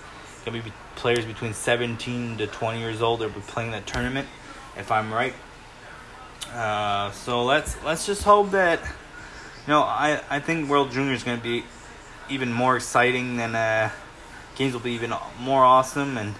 gonna 0.45 0.61
be 0.61 0.73
players 0.95 1.25
between 1.25 1.53
17 1.53 2.37
to 2.37 2.47
20 2.47 2.79
years 2.79 3.01
old. 3.01 3.21
They'll 3.21 3.29
be 3.29 3.39
playing 3.41 3.71
that 3.71 3.87
tournament 3.87 4.27
if 4.81 4.91
I'm 4.91 5.13
right. 5.13 5.33
Uh, 6.53 7.11
so 7.11 7.45
let's 7.45 7.81
let's 7.83 8.05
just 8.05 8.23
hope 8.23 8.51
that 8.51 8.79
you 8.81 9.67
know 9.71 9.81
I 9.81 10.19
I 10.29 10.39
think 10.39 10.69
World 10.69 10.91
Junior 10.91 11.13
is 11.13 11.23
going 11.23 11.37
to 11.37 11.43
be 11.43 11.63
even 12.29 12.51
more 12.51 12.75
exciting 12.75 13.37
than 13.37 13.55
uh, 13.55 13.89
games 14.55 14.73
will 14.73 14.81
be 14.81 14.91
even 14.91 15.13
more 15.39 15.63
awesome 15.63 16.17
and 16.17 16.35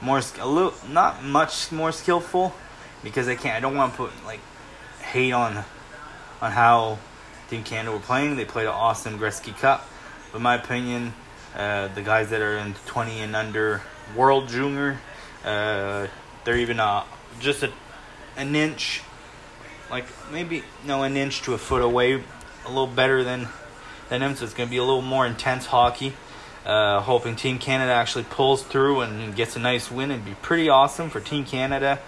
more 0.00 0.20
a 0.38 0.46
little 0.46 0.74
not 0.88 1.24
much 1.24 1.72
more 1.72 1.90
skillful 1.90 2.54
because 3.02 3.26
I 3.28 3.34
can't 3.34 3.56
I 3.56 3.60
don't 3.60 3.74
want 3.74 3.92
to 3.92 3.96
put 3.96 4.12
like 4.24 4.40
hate 5.00 5.32
on 5.32 5.64
on 6.40 6.52
how 6.52 6.98
Team 7.48 7.64
Canada 7.64 7.92
were 7.92 7.98
playing. 7.98 8.36
They 8.36 8.44
played 8.44 8.66
an 8.66 8.74
awesome 8.74 9.18
Gretzky 9.18 9.56
Cup. 9.56 9.88
But 10.32 10.42
my 10.42 10.56
opinion, 10.56 11.14
uh, 11.56 11.88
the 11.88 12.02
guys 12.02 12.30
that 12.30 12.42
are 12.42 12.58
in 12.58 12.74
20 12.86 13.20
and 13.20 13.36
under 13.36 13.82
World 14.14 14.48
Junior, 14.48 14.98
uh, 15.44 16.08
they're 16.44 16.58
even 16.58 16.80
uh, 16.80 17.04
just 17.38 17.62
a, 17.62 17.72
an 18.36 18.54
inch, 18.54 19.02
like 19.90 20.04
maybe 20.30 20.62
no 20.84 21.02
an 21.02 21.16
inch 21.16 21.42
to 21.42 21.54
a 21.54 21.58
foot 21.58 21.82
away, 21.82 22.22
a 22.64 22.68
little 22.68 22.86
better 22.86 23.24
than 23.24 23.48
than 24.08 24.20
them. 24.20 24.36
So 24.36 24.44
it's 24.44 24.54
going 24.54 24.68
to 24.68 24.70
be 24.70 24.76
a 24.76 24.84
little 24.84 25.02
more 25.02 25.26
intense 25.26 25.66
hockey. 25.66 26.12
Uh, 26.64 27.00
hoping 27.00 27.36
Team 27.36 27.58
Canada 27.58 27.92
actually 27.92 28.24
pulls 28.24 28.62
through 28.62 29.00
and 29.00 29.36
gets 29.36 29.54
a 29.54 29.60
nice 29.60 29.88
win. 29.88 30.10
It'd 30.10 30.24
be 30.24 30.34
pretty 30.42 30.68
awesome 30.68 31.10
for 31.10 31.20
Team 31.20 31.44
Canada 31.44 32.00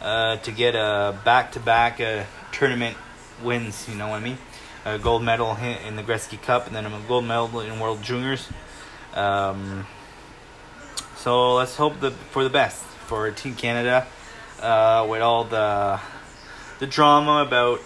uh, 0.00 0.36
to 0.36 0.52
get 0.52 0.76
a 0.76 1.18
back-to-back 1.24 2.00
uh, 2.00 2.22
tournament 2.52 2.96
wins. 3.42 3.88
You 3.88 3.96
know 3.96 4.08
what 4.08 4.16
I 4.16 4.24
mean? 4.24 4.38
A 4.84 4.98
gold 4.98 5.24
medal 5.24 5.56
in 5.56 5.96
the 5.96 6.02
Gretzky 6.02 6.40
Cup, 6.40 6.68
and 6.68 6.76
then 6.76 6.86
a 6.86 7.00
gold 7.08 7.24
medal 7.24 7.58
in 7.58 7.80
World 7.80 8.02
Juniors. 8.02 8.48
Um, 9.14 9.86
so 11.16 11.54
let's 11.54 11.74
hope 11.76 11.98
the, 11.98 12.10
for 12.10 12.44
the 12.44 12.50
best 12.50 12.84
for 12.84 13.28
Team 13.32 13.56
Canada 13.56 14.06
uh, 14.60 15.06
with 15.08 15.22
all 15.22 15.44
the 15.44 16.00
the 16.80 16.86
drama 16.86 17.42
about 17.46 17.80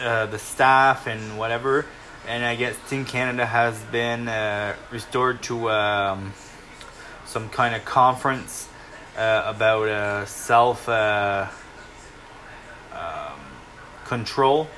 uh, 0.00 0.26
the 0.26 0.38
staff 0.38 1.06
and 1.06 1.38
whatever 1.38 1.86
and 2.26 2.44
I 2.44 2.56
guess 2.56 2.76
Team 2.88 3.04
Canada 3.04 3.44
has 3.44 3.78
been 3.92 4.28
uh, 4.28 4.74
restored 4.90 5.42
to 5.44 5.70
um, 5.70 6.32
some 7.26 7.48
kind 7.50 7.74
of 7.74 7.84
conference 7.84 8.68
uh, 9.16 9.42
about 9.46 9.88
uh, 9.88 10.24
self 10.24 10.88
uh, 10.88 11.46
um, 12.92 13.40
control, 14.04 14.68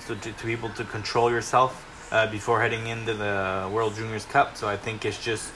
so 0.00 0.14
to, 0.14 0.32
to, 0.32 0.46
be 0.46 0.52
able 0.52 0.70
to 0.70 0.84
control 0.84 1.30
yourself 1.30 2.08
uh, 2.10 2.26
before 2.30 2.60
heading 2.60 2.86
into 2.86 3.14
the 3.14 3.68
World 3.70 3.94
Juniors 3.94 4.24
Cup. 4.24 4.56
So 4.56 4.66
I 4.66 4.76
think 4.76 5.04
it's 5.04 5.22
just 5.22 5.52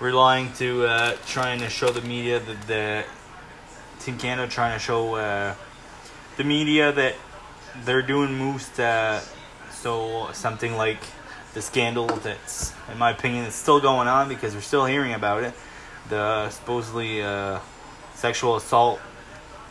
relying 0.00 0.52
to 0.54 0.86
uh, 0.86 1.16
trying 1.26 1.60
to 1.60 1.68
show 1.68 1.90
the 1.90 2.02
media 2.02 2.40
that 2.40 2.66
the 2.66 3.04
Team 4.04 4.18
Canada 4.18 4.50
trying 4.50 4.72
to 4.72 4.78
show 4.78 5.16
the 6.36 6.44
media 6.44 6.92
that 6.92 7.14
they're 7.84 8.02
doing 8.02 8.34
moves 8.34 8.68
to 8.76 9.22
so 9.70 10.28
something 10.32 10.76
like 10.76 11.00
the 11.52 11.62
scandal 11.62 12.06
that's, 12.06 12.72
in 12.90 12.98
my 12.98 13.10
opinion, 13.10 13.44
is 13.44 13.54
still 13.54 13.80
going 13.80 14.08
on 14.08 14.28
because 14.28 14.54
we're 14.54 14.60
still 14.60 14.86
hearing 14.86 15.12
about 15.12 15.44
it. 15.44 15.54
The 16.08 16.50
supposedly 16.50 17.22
uh, 17.22 17.60
sexual 18.14 18.56
assault 18.56 19.00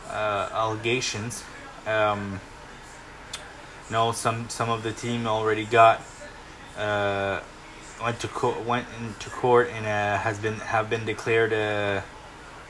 uh, 0.08 0.48
allegations. 0.52 1.44
Um, 1.86 2.40
some 4.12 4.48
some 4.48 4.70
of 4.70 4.82
the 4.82 4.92
team 4.92 5.26
already 5.26 5.64
got 5.66 6.00
uh, 6.78 7.40
went 8.02 8.20
to 8.20 8.28
court, 8.28 8.64
went 8.64 8.86
into 9.00 9.30
court 9.30 9.68
and 9.72 9.84
uh, 9.84 10.18
has 10.18 10.38
been 10.38 10.54
have 10.54 10.88
been 10.88 11.04
declared 11.04 11.52
uh, 11.52 12.02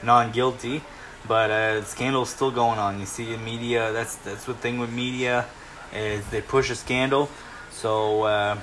non 0.02 0.32
guilty. 0.32 0.82
But 1.26 1.50
uh, 1.50 1.80
the 1.80 1.86
scandal 1.86 2.22
is 2.22 2.28
still 2.28 2.50
going 2.50 2.78
on. 2.78 3.00
You 3.00 3.06
see, 3.06 3.32
in 3.32 3.44
media, 3.44 3.92
that's 3.92 4.16
that's 4.16 4.44
the 4.44 4.54
thing 4.54 4.78
with 4.78 4.92
media 4.92 5.46
is 5.94 6.26
they 6.28 6.42
push 6.42 6.70
a 6.70 6.74
scandal. 6.74 7.30
So 7.70 8.24
uh, 8.24 8.58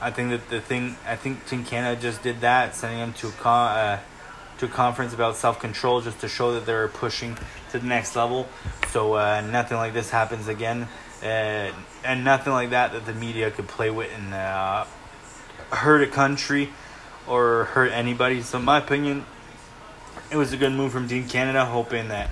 I 0.00 0.10
think 0.10 0.30
that 0.30 0.48
the 0.48 0.60
thing 0.60 0.96
I 1.06 1.16
think 1.16 1.46
Team 1.46 1.64
Canada 1.64 2.00
just 2.00 2.22
did 2.22 2.40
that, 2.42 2.74
sending 2.74 3.00
them 3.00 3.12
to 3.14 3.28
a 3.28 3.32
con- 3.32 3.76
uh, 3.76 4.00
to 4.58 4.66
a 4.66 4.68
conference 4.68 5.12
about 5.12 5.36
self 5.36 5.58
control, 5.60 6.00
just 6.00 6.20
to 6.20 6.28
show 6.28 6.54
that 6.54 6.66
they're 6.66 6.88
pushing 6.88 7.36
to 7.70 7.78
the 7.78 7.86
next 7.86 8.14
level. 8.14 8.48
So 8.90 9.14
uh, 9.14 9.40
nothing 9.40 9.76
like 9.76 9.92
this 9.92 10.10
happens 10.10 10.46
again, 10.46 10.88
uh, 11.22 11.72
and 12.04 12.24
nothing 12.24 12.52
like 12.52 12.70
that 12.70 12.92
that 12.92 13.06
the 13.06 13.14
media 13.14 13.50
could 13.50 13.66
play 13.66 13.90
with 13.90 14.10
and 14.16 14.34
uh, 14.34 14.84
hurt 15.70 16.02
a 16.02 16.06
country 16.06 16.70
or 17.26 17.64
hurt 17.64 17.90
anybody. 17.90 18.42
So 18.42 18.58
in 18.58 18.64
my 18.64 18.78
opinion, 18.78 19.24
it 20.30 20.36
was 20.36 20.52
a 20.52 20.56
good 20.56 20.72
move 20.72 20.92
from 20.92 21.08
Team 21.08 21.28
Canada, 21.28 21.64
hoping 21.64 22.08
that 22.08 22.30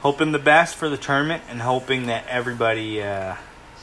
hoping 0.00 0.32
the 0.32 0.38
best 0.38 0.76
for 0.76 0.88
the 0.88 0.96
tournament 0.96 1.42
and 1.48 1.60
hoping 1.60 2.06
that 2.06 2.26
everybody, 2.28 3.02
uh, 3.02 3.34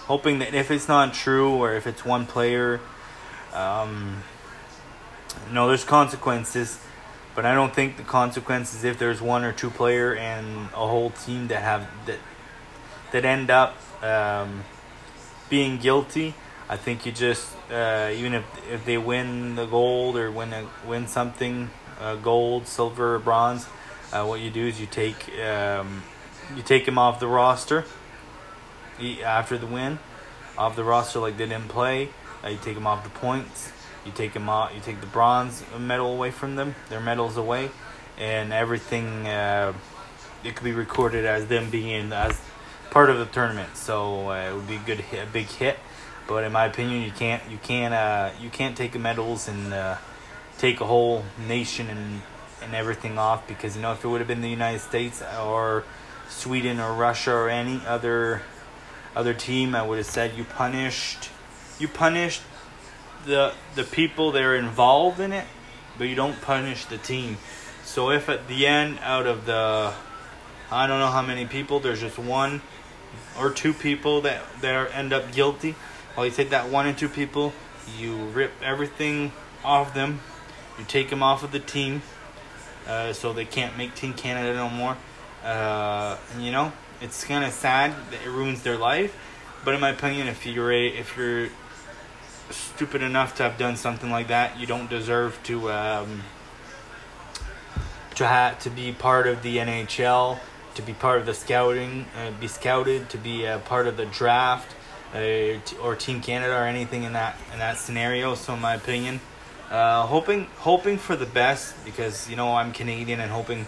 hoping 0.04 0.40
that 0.40 0.54
if 0.54 0.72
it's 0.72 0.88
not 0.88 1.14
true 1.14 1.56
or 1.56 1.74
if 1.74 1.86
it's 1.88 2.06
one 2.06 2.26
player, 2.26 2.80
um, 3.54 4.24
no, 5.52 5.68
there's 5.68 5.84
consequences. 5.84 6.80
But 7.36 7.46
I 7.46 7.54
don't 7.54 7.76
think 7.76 7.98
the 7.98 8.04
consequences 8.04 8.86
if 8.86 8.98
there's 8.98 9.22
one 9.22 9.44
or 9.44 9.52
two 9.52 9.70
player 9.70 10.16
and 10.16 10.68
a 10.68 10.88
whole 10.88 11.10
team 11.10 11.48
that 11.50 11.62
have 11.62 11.86
that 12.06 12.20
that 13.12 13.26
end 13.26 13.50
up 13.52 13.76
um, 14.02 14.64
being 15.50 15.78
guilty. 15.78 16.34
I 16.70 16.78
think 16.78 17.06
you 17.06 17.12
just 17.12 17.54
uh, 17.70 18.10
even 18.14 18.36
if 18.36 18.46
if 18.72 18.86
they 18.86 18.98
win 18.98 19.56
the 19.56 19.66
gold 19.66 20.16
or 20.16 20.32
win 20.32 20.54
a, 20.54 20.66
win 20.88 21.08
something, 21.08 21.70
uh, 22.00 22.16
gold, 22.16 22.68
silver, 22.68 23.20
bronze 23.20 23.68
uh, 24.16 24.26
what 24.26 24.40
you 24.40 24.50
do 24.50 24.66
is 24.66 24.80
you 24.80 24.86
take 24.86 25.30
um, 25.40 26.04
you 26.56 26.62
take 26.62 26.88
him 26.88 26.98
off 26.98 27.20
the 27.20 27.28
roster 27.28 27.86
after 29.24 29.58
the 29.58 29.68
win, 29.68 30.00
off 30.58 30.76
the 30.76 30.84
roster 30.84 31.20
like 31.20 31.38
they 31.38 31.46
didn't 31.46 31.68
play. 31.68 32.10
Uh, 32.44 32.50
you 32.50 32.58
take 32.58 32.78
him 32.78 32.88
off 32.88 33.04
the 33.04 33.10
points. 33.10 33.72
You 34.06 34.12
take 34.12 34.34
him 34.34 34.48
off. 34.48 34.74
You 34.74 34.80
take 34.80 35.02
the 35.02 35.08
bronze 35.08 35.64
medal 35.78 36.14
away 36.14 36.32
from 36.32 36.56
them. 36.56 36.76
Their 36.90 37.00
medals 37.02 37.36
away, 37.38 37.72
and 38.18 38.54
everything. 38.54 39.28
Uh, 39.28 39.74
it 40.44 40.56
could 40.56 40.64
be 40.64 40.74
recorded 40.74 41.26
as 41.26 41.48
them 41.48 41.70
being 41.72 42.14
as 42.14 42.40
part 42.92 43.10
of 43.10 43.18
the 43.18 43.26
tournament. 43.26 43.76
So 43.76 44.30
uh, 44.30 44.52
it 44.52 44.56
would 44.56 44.68
be 44.68 44.76
a 44.76 44.84
good 44.86 45.00
hit, 45.00 45.28
a 45.28 45.32
big 45.32 45.48
hit. 45.48 45.78
But 46.28 46.44
in 46.44 46.52
my 46.52 46.66
opinion, 46.66 47.02
you 47.02 47.12
can't 47.12 47.44
you 47.50 47.58
can't 47.58 47.94
uh, 47.94 48.30
you 48.40 48.50
can't 48.50 48.78
take 48.78 48.94
the 48.94 49.00
medals 49.00 49.48
and 49.48 49.74
take 50.58 50.82
a 50.82 50.86
whole 50.86 51.24
nation 51.48 51.90
and 51.90 52.22
and 52.62 52.74
everything 52.74 53.18
off 53.18 53.48
because 53.48 53.76
you 53.76 53.82
know 53.82 53.92
if 53.92 54.04
it 54.04 54.08
would 54.08 54.20
have 54.22 54.28
been 54.28 54.42
the 54.42 54.50
United 54.50 54.80
States 54.80 55.22
or 55.40 55.84
Sweden 56.30 56.80
or 56.80 56.94
Russia 56.94 57.32
or 57.32 57.50
any 57.50 57.82
other 57.86 58.42
other 59.16 59.34
team, 59.34 59.76
I 59.76 59.84
would 59.84 59.98
have 59.98 60.08
said 60.08 60.36
you 60.36 60.44
punished 60.44 61.30
you 61.80 61.88
punished 61.88 62.42
the 63.26 63.54
the 63.76 63.84
people 63.84 64.32
that 64.32 64.44
are 64.44 64.56
involved 64.56 65.20
in 65.20 65.32
it, 65.32 65.46
but 65.98 66.08
you 66.08 66.16
don't 66.16 66.42
punish 66.42 66.86
the 66.86 66.98
team. 66.98 67.38
So 67.84 68.10
if 68.10 68.30
at 68.30 68.48
the 68.48 68.68
end 68.68 69.00
out 69.02 69.28
of 69.28 69.46
the 69.46 69.94
I 70.72 70.88
don't 70.88 71.00
know 71.00 71.12
how 71.12 71.22
many 71.22 71.46
people, 71.46 71.80
there's 71.80 72.02
just 72.02 72.18
one 72.18 72.62
or 73.40 73.52
two 73.52 73.74
people 73.74 74.22
that 74.22 74.42
that 74.62 74.94
end 74.94 75.14
up 75.14 75.32
guilty. 75.32 75.76
Well, 76.16 76.26
you 76.26 76.32
take 76.32 76.50
that 76.50 76.70
one 76.70 76.88
and 76.88 76.98
two 76.98 77.10
people, 77.10 77.54
you 77.98 78.16
rip 78.16 78.52
everything 78.64 79.32
off 79.64 79.94
them, 79.94 80.22
you 80.78 80.86
take 80.86 81.10
them 81.10 81.24
off 81.24 81.44
of 81.44 81.52
the 81.52 81.60
team, 81.60 82.02
uh, 82.88 83.14
so 83.14 83.34
they 83.34 83.46
can't 83.46 83.78
make 83.78 83.96
Team 83.96 84.14
Canada 84.14 84.54
no 84.54 84.70
more. 84.70 84.98
Uh, 85.44 86.18
you 86.40 86.52
know, 86.52 86.72
it's 87.02 87.24
kind 87.24 87.44
of 87.44 87.52
sad 87.52 87.94
that 88.12 88.22
it 88.26 88.30
ruins 88.30 88.64
their 88.64 88.78
life. 88.78 89.18
But 89.64 89.74
in 89.74 89.80
my 89.80 89.90
opinion, 89.90 90.28
if 90.28 90.46
you're 90.46 90.72
a, 90.72 90.88
if 90.88 91.18
you're 91.18 91.50
stupid 92.52 93.02
enough 93.02 93.36
to 93.38 93.44
have 93.44 93.58
done 93.58 93.76
something 93.76 94.12
like 94.12 94.28
that, 94.28 94.60
you 94.60 94.68
don't 94.68 94.90
deserve 94.90 95.42
to 95.44 95.72
um, 95.72 96.24
to 98.16 98.28
have 98.28 98.60
to 98.60 98.70
be 98.70 98.92
part 98.92 99.28
of 99.28 99.42
the 99.42 99.58
NHL, 99.58 100.40
to 100.76 100.82
be 100.82 100.94
part 100.94 101.20
of 101.20 101.26
the 101.26 101.34
scouting, 101.34 102.06
uh, 102.18 102.32
be 102.40 102.48
scouted, 102.48 103.10
to 103.10 103.18
be 103.18 103.46
a 103.46 103.60
part 103.60 103.88
of 103.88 103.98
the 103.98 104.06
draft, 104.06 104.76
uh, 105.14 105.60
or 105.82 105.96
Team 105.96 106.22
Canada 106.22 106.54
or 106.54 106.66
anything 106.66 107.04
in 107.04 107.14
that 107.14 107.38
in 107.54 107.60
that 107.60 107.78
scenario. 107.78 108.36
So, 108.36 108.54
in 108.54 108.62
my 108.62 108.76
opinion. 108.76 109.20
Uh, 109.70 110.06
hoping 110.06 110.46
hoping 110.58 110.98
for 110.98 111.16
the 111.16 111.26
best 111.26 111.74
because 111.86 112.30
you 112.30 112.36
know 112.36 112.56
I'm 112.56 112.72
Canadian 112.72 113.20
and 113.20 113.32
hoping 113.32 113.66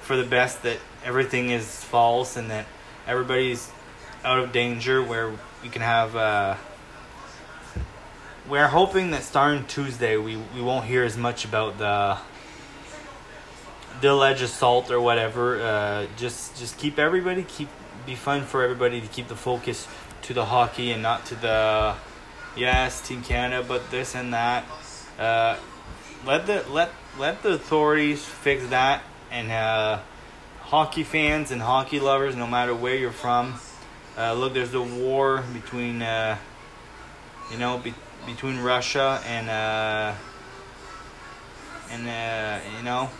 for 0.00 0.16
the 0.16 0.24
best 0.24 0.62
that 0.62 0.78
everything 1.04 1.50
is 1.50 1.84
false 1.84 2.36
and 2.36 2.50
that 2.50 2.64
everybody's 3.06 3.70
out 4.24 4.38
of 4.38 4.50
danger 4.50 5.02
where 5.02 5.30
we 5.62 5.68
can 5.68 5.82
have 5.82 6.16
uh, 6.16 6.56
we're 8.48 8.68
hoping 8.68 9.10
that 9.10 9.22
starting 9.22 9.66
Tuesday 9.66 10.16
we, 10.16 10.36
we 10.54 10.62
won't 10.62 10.86
hear 10.86 11.04
as 11.04 11.18
much 11.18 11.44
about 11.44 11.76
the 11.76 12.16
the 14.00 14.10
alleged 14.10 14.42
assault 14.42 14.90
or 14.90 15.00
whatever. 15.00 15.60
Uh, 15.60 16.06
just 16.16 16.58
just 16.58 16.78
keep 16.78 16.98
everybody 16.98 17.42
keep 17.42 17.68
be 18.06 18.14
fun 18.14 18.42
for 18.42 18.62
everybody 18.62 19.00
to 19.00 19.06
keep 19.06 19.28
the 19.28 19.36
focus 19.36 19.86
to 20.22 20.32
the 20.32 20.46
hockey 20.46 20.90
and 20.90 21.02
not 21.02 21.26
to 21.26 21.34
the 21.34 21.94
yes 22.56 23.06
team 23.06 23.22
Canada 23.22 23.64
but 23.66 23.90
this 23.90 24.14
and 24.14 24.32
that 24.32 24.64
uh, 25.20 25.56
let 26.24 26.46
the 26.46 26.64
let 26.70 26.90
let 27.18 27.42
the 27.42 27.50
authorities 27.50 28.24
fix 28.24 28.66
that, 28.68 29.02
and 29.30 29.52
uh, 29.52 30.00
hockey 30.60 31.04
fans 31.04 31.50
and 31.50 31.60
hockey 31.60 32.00
lovers, 32.00 32.34
no 32.34 32.46
matter 32.46 32.74
where 32.74 32.96
you're 32.96 33.12
from, 33.12 33.60
uh, 34.16 34.32
look, 34.32 34.54
there's 34.54 34.72
a 34.72 34.80
war 34.80 35.44
between 35.52 36.00
uh, 36.00 36.38
you 37.52 37.58
know 37.58 37.76
be, 37.78 37.92
between 38.24 38.58
Russia 38.60 39.20
and 39.26 39.50
uh, 39.50 40.14
and 41.90 42.76
you 42.78 42.82
know 42.82 43.10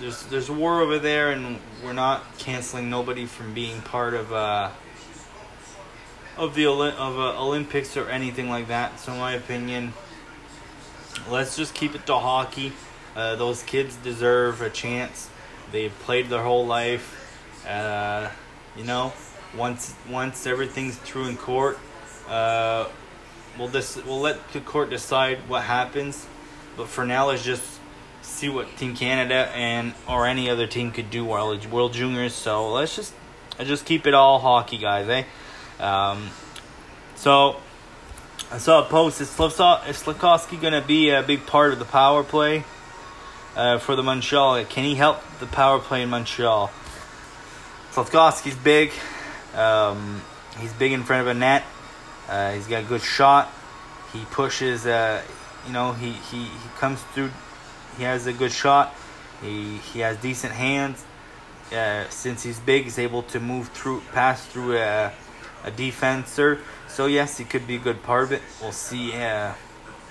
there's 0.00 0.24
there's 0.24 0.48
a 0.48 0.54
war 0.54 0.80
over 0.80 0.98
there, 0.98 1.32
and 1.32 1.58
we're 1.84 1.92
not 1.92 2.38
canceling 2.38 2.88
nobody 2.88 3.26
from 3.26 3.52
being 3.52 3.82
part 3.82 4.14
of 4.14 4.32
of 6.38 6.54
the 6.54 6.66
Oli- 6.66 6.96
of 6.96 7.18
Olympics 7.18 7.94
or 7.96 8.08
anything 8.08 8.48
like 8.48 8.68
that. 8.68 8.98
So, 8.98 9.12
in 9.12 9.18
my 9.18 9.34
opinion, 9.34 9.92
let's 11.30 11.56
just 11.56 11.74
keep 11.74 11.94
it 11.94 12.06
to 12.06 12.14
hockey. 12.16 12.72
Uh, 13.14 13.36
those 13.36 13.62
kids 13.62 13.96
deserve 13.96 14.62
a 14.62 14.70
chance. 14.70 15.28
They 15.70 15.88
played 15.88 16.28
their 16.28 16.42
whole 16.42 16.66
life. 16.66 17.18
Uh, 17.68 18.30
you 18.76 18.84
know, 18.84 19.12
once 19.56 19.94
once 20.08 20.46
everything's 20.46 20.96
through 20.96 21.26
in 21.26 21.36
court, 21.36 21.78
uh, 22.28 22.88
we'll 23.58 23.68
just 23.68 24.04
we'll 24.04 24.20
let 24.20 24.52
the 24.52 24.60
court 24.60 24.90
decide 24.90 25.38
what 25.48 25.62
happens. 25.62 26.26
But 26.76 26.88
for 26.88 27.04
now, 27.04 27.28
let's 27.28 27.44
just 27.44 27.64
see 28.22 28.48
what 28.48 28.76
Team 28.76 28.96
Canada 28.96 29.50
and 29.54 29.94
or 30.08 30.26
any 30.26 30.48
other 30.48 30.66
team 30.66 30.90
could 30.90 31.10
do 31.10 31.24
World 31.24 31.64
World 31.70 31.92
Juniors. 31.92 32.34
So 32.34 32.72
let's 32.72 32.96
just 32.96 33.12
just 33.58 33.84
keep 33.84 34.06
it 34.06 34.14
all 34.14 34.38
hockey, 34.38 34.78
guys, 34.78 35.08
eh? 35.08 35.24
Um, 35.82 36.30
so 37.16 37.56
I 38.52 38.58
saw 38.58 38.84
a 38.84 38.84
post. 38.84 39.18
Is 39.22 39.30
Slafkovsky 39.30 40.60
going 40.60 40.74
to 40.74 40.86
be 40.86 41.08
a 41.08 41.22
big 41.22 41.46
part 41.46 41.72
of 41.72 41.78
the 41.78 41.86
power 41.86 42.22
play 42.22 42.64
uh, 43.56 43.78
for 43.78 43.96
the 43.96 44.02
Montreal? 44.02 44.62
Can 44.66 44.84
he 44.84 44.94
help 44.94 45.22
the 45.40 45.46
power 45.46 45.78
play 45.78 46.02
in 46.02 46.10
Montreal? 46.10 46.70
Slafkovsky's 47.92 48.54
big. 48.54 48.90
Um, 49.54 50.20
he's 50.58 50.74
big 50.74 50.92
in 50.92 51.02
front 51.02 51.22
of 51.22 51.28
a 51.28 51.34
net. 51.34 51.64
Uh, 52.28 52.52
he's 52.52 52.66
got 52.66 52.82
a 52.82 52.86
good 52.86 53.00
shot. 53.00 53.50
He 54.12 54.22
pushes. 54.26 54.84
Uh, 54.84 55.22
you 55.66 55.72
know, 55.72 55.92
he, 55.92 56.12
he, 56.12 56.44
he 56.44 56.68
comes 56.76 57.00
through. 57.14 57.30
He 57.96 58.02
has 58.02 58.26
a 58.26 58.34
good 58.34 58.52
shot. 58.52 58.94
He 59.40 59.78
he 59.78 60.00
has 60.00 60.18
decent 60.18 60.52
hands. 60.52 61.02
Uh, 61.72 62.06
since 62.10 62.42
he's 62.42 62.60
big, 62.60 62.84
he's 62.84 62.98
able 62.98 63.22
to 63.22 63.40
move 63.40 63.68
through, 63.68 64.02
pass 64.12 64.44
through 64.44 64.76
a, 65.64 65.70
defenser. 65.70 66.60
So 66.88 67.06
yes, 67.06 67.38
he 67.38 67.44
could 67.44 67.66
be 67.66 67.76
a 67.76 67.78
good 67.78 68.02
part 68.02 68.24
of 68.24 68.32
it. 68.32 68.42
We'll 68.60 68.72
see. 68.72 69.12
Uh, 69.14 69.52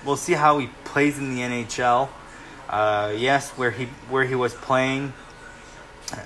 we'll 0.04 0.16
see 0.16 0.32
how 0.34 0.58
he 0.58 0.68
plays 0.84 1.18
in 1.18 1.34
the 1.34 1.42
NHL. 1.42 2.08
Uh, 2.68 3.14
yes, 3.16 3.50
where 3.50 3.70
he 3.70 3.86
where 4.08 4.24
he 4.24 4.34
was 4.34 4.54
playing 4.54 5.12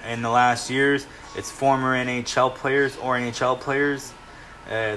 in 0.06 0.22
the 0.22 0.30
last 0.30 0.70
years, 0.70 1.06
it's 1.36 1.50
former 1.50 1.94
NHL 1.94 2.54
players 2.54 2.96
or 2.96 3.16
NHL 3.16 3.60
players. 3.60 4.12
Uh, 4.70 4.96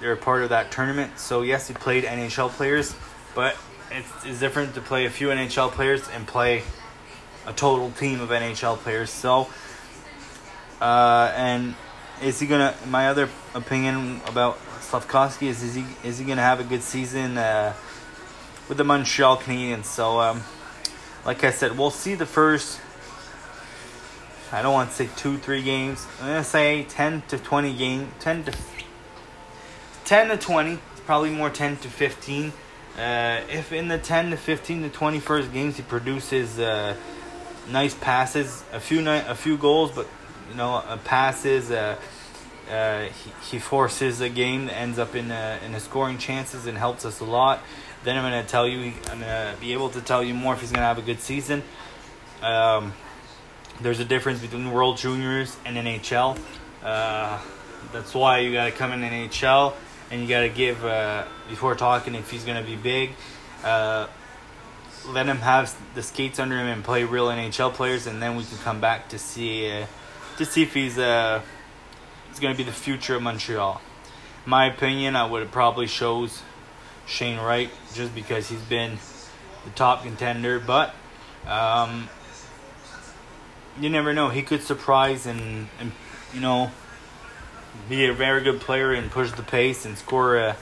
they're 0.00 0.16
part 0.16 0.42
of 0.42 0.50
that 0.50 0.70
tournament. 0.70 1.18
So 1.18 1.42
yes, 1.42 1.68
he 1.68 1.74
played 1.74 2.04
NHL 2.04 2.50
players, 2.50 2.94
but 3.34 3.56
it's, 3.90 4.08
it's 4.24 4.40
different 4.40 4.74
to 4.74 4.80
play 4.80 5.06
a 5.06 5.10
few 5.10 5.28
NHL 5.28 5.70
players 5.70 6.08
and 6.14 6.26
play 6.26 6.62
a 7.46 7.52
total 7.52 7.90
team 7.92 8.20
of 8.20 8.28
NHL 8.30 8.76
players. 8.76 9.10
So, 9.10 9.48
uh, 10.80 11.32
and 11.34 11.74
is 12.22 12.40
he 12.40 12.46
gonna? 12.46 12.74
My 12.88 13.08
other 13.08 13.28
opinion 13.54 14.20
about 14.26 14.58
Slafkovsky 14.80 15.48
is 15.48 15.62
is 15.62 15.74
he 15.74 15.84
is 16.02 16.18
he 16.18 16.24
gonna 16.24 16.42
have 16.42 16.60
a 16.60 16.64
good 16.64 16.82
season 16.82 17.38
uh, 17.38 17.74
with 18.68 18.78
the 18.78 18.84
Montreal 18.84 19.36
Canadiens? 19.38 19.84
So, 19.84 20.20
um, 20.20 20.42
like 21.24 21.44
I 21.44 21.50
said, 21.50 21.76
we'll 21.76 21.90
see 21.90 22.14
the 22.14 22.26
first. 22.26 22.80
I 24.50 24.62
don't 24.62 24.72
want 24.72 24.90
to 24.90 24.96
say 24.96 25.08
two, 25.16 25.36
three 25.36 25.62
games. 25.62 26.06
I'm 26.20 26.28
gonna 26.28 26.44
say 26.44 26.84
ten 26.84 27.22
to 27.28 27.38
twenty 27.38 27.74
game, 27.74 28.12
ten 28.18 28.44
to 28.44 28.54
ten 30.04 30.28
to 30.28 30.36
twenty. 30.38 30.78
It's 30.92 31.00
probably 31.04 31.30
more 31.30 31.50
ten 31.50 31.76
to 31.78 31.88
fifteen. 31.88 32.52
Uh, 32.98 33.42
if 33.50 33.72
in 33.72 33.88
the 33.88 33.98
ten 33.98 34.30
to 34.30 34.36
fifteen 34.36 34.82
to 34.82 34.88
twenty 34.88 35.20
first 35.20 35.52
games 35.52 35.76
he 35.76 35.82
produces 35.82 36.58
uh, 36.58 36.96
nice 37.68 37.94
passes, 37.94 38.64
a 38.72 38.80
few 38.80 39.02
ni- 39.02 39.24
a 39.28 39.34
few 39.34 39.56
goals, 39.58 39.92
but 39.92 40.08
you 40.50 40.56
know 40.56 40.76
uh, 40.76 40.96
passes. 41.04 41.70
Uh, 41.70 41.96
uh, 42.70 43.04
he, 43.04 43.32
he 43.50 43.58
forces 43.58 44.20
a 44.20 44.28
game 44.28 44.66
that 44.66 44.76
ends 44.76 44.98
up 44.98 45.14
in 45.14 45.30
uh, 45.30 45.58
in 45.64 45.74
a 45.74 45.80
scoring 45.80 46.18
chances 46.18 46.66
and 46.66 46.76
helps 46.76 47.04
us 47.04 47.20
a 47.20 47.24
lot. 47.24 47.60
Then 48.04 48.16
I'm 48.16 48.22
gonna 48.22 48.44
tell 48.44 48.66
you, 48.66 48.92
I'm 49.10 49.20
gonna 49.20 49.54
be 49.60 49.72
able 49.72 49.90
to 49.90 50.00
tell 50.00 50.22
you 50.22 50.34
more 50.34 50.54
if 50.54 50.60
he's 50.60 50.70
gonna 50.70 50.86
have 50.86 50.98
a 50.98 51.02
good 51.02 51.20
season. 51.20 51.62
Um, 52.42 52.92
there's 53.80 54.00
a 54.00 54.04
difference 54.04 54.40
between 54.40 54.70
World 54.70 54.98
Juniors 54.98 55.56
and 55.64 55.76
NHL. 55.76 56.38
Uh, 56.82 57.40
that's 57.92 58.14
why 58.14 58.38
you 58.38 58.52
gotta 58.52 58.72
come 58.72 58.92
in 58.92 59.00
NHL 59.00 59.74
and 60.10 60.20
you 60.20 60.28
gotta 60.28 60.48
give 60.48 60.84
uh, 60.84 61.24
before 61.48 61.74
talking 61.74 62.14
if 62.14 62.30
he's 62.30 62.44
gonna 62.44 62.62
be 62.62 62.76
big. 62.76 63.10
Uh, 63.64 64.06
let 65.06 65.26
him 65.26 65.38
have 65.38 65.74
the 65.94 66.02
skates 66.02 66.38
under 66.38 66.56
him 66.56 66.66
and 66.66 66.84
play 66.84 67.04
real 67.04 67.28
NHL 67.28 67.72
players, 67.72 68.06
and 68.06 68.20
then 68.20 68.36
we 68.36 68.44
can 68.44 68.58
come 68.58 68.80
back 68.80 69.08
to 69.08 69.18
see 69.18 69.70
uh, 69.70 69.86
to 70.36 70.44
see 70.44 70.62
if 70.62 70.74
he's 70.74 70.98
uh 72.28 72.32
he's 72.32 72.40
gonna 72.40 72.54
be 72.54 72.62
the 72.62 72.72
future 72.72 73.16
of 73.16 73.22
Montreal. 73.22 73.80
In 74.44 74.50
my 74.50 74.66
opinion, 74.66 75.16
I 75.16 75.26
would 75.26 75.42
have 75.42 75.52
probably 75.52 75.86
chose 75.86 76.42
Shane 77.06 77.38
Wright 77.38 77.70
just 77.94 78.14
because 78.14 78.48
he's 78.48 78.62
been 78.62 78.98
the 79.64 79.70
top 79.70 80.02
contender, 80.02 80.60
but 80.60 80.94
um, 81.46 82.08
you 83.80 83.88
never 83.88 84.12
know. 84.12 84.28
He 84.28 84.42
could 84.42 84.62
surprise 84.62 85.26
and, 85.26 85.68
and 85.80 85.92
you 86.34 86.40
know 86.40 86.70
be 87.88 88.06
a 88.06 88.12
very 88.12 88.42
good 88.42 88.60
player 88.60 88.92
and 88.92 89.10
push 89.10 89.32
the 89.32 89.42
pace 89.42 89.84
and 89.84 89.96
score 89.96 90.38
uh, 90.38 90.54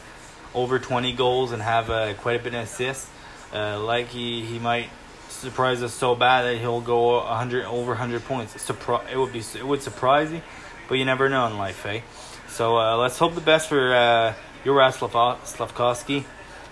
over 0.54 0.78
20 0.78 1.12
goals 1.12 1.52
and 1.52 1.62
have 1.62 1.90
uh, 1.90 2.14
quite 2.14 2.40
a 2.40 2.42
bit 2.42 2.54
of 2.54 2.64
assists. 2.64 3.10
Uh, 3.52 3.80
like 3.80 4.08
he, 4.08 4.44
he 4.44 4.58
might 4.58 4.90
surprise 5.28 5.82
us 5.82 5.94
so 5.94 6.14
bad 6.14 6.42
that 6.42 6.58
he'll 6.58 6.80
go 6.80 7.18
100 7.24 7.64
over 7.64 7.92
100 7.92 8.24
points. 8.24 8.54
Surpri- 8.54 9.10
it 9.10 9.16
would 9.16 9.32
be 9.32 9.38
it 9.38 9.66
would 9.66 9.82
surprise 9.82 10.32
you, 10.32 10.42
but 10.88 10.94
you 10.94 11.04
never 11.04 11.28
know 11.28 11.46
in 11.46 11.58
life, 11.58 11.84
eh? 11.86 12.00
So 12.48 12.78
uh, 12.78 12.96
let's 12.96 13.18
hope 13.18 13.34
the 13.34 13.40
best 13.40 13.68
for 13.68 13.94
uh, 13.94 14.34
Juraj 14.64 14.96
Slafkovsky. 14.98 16.24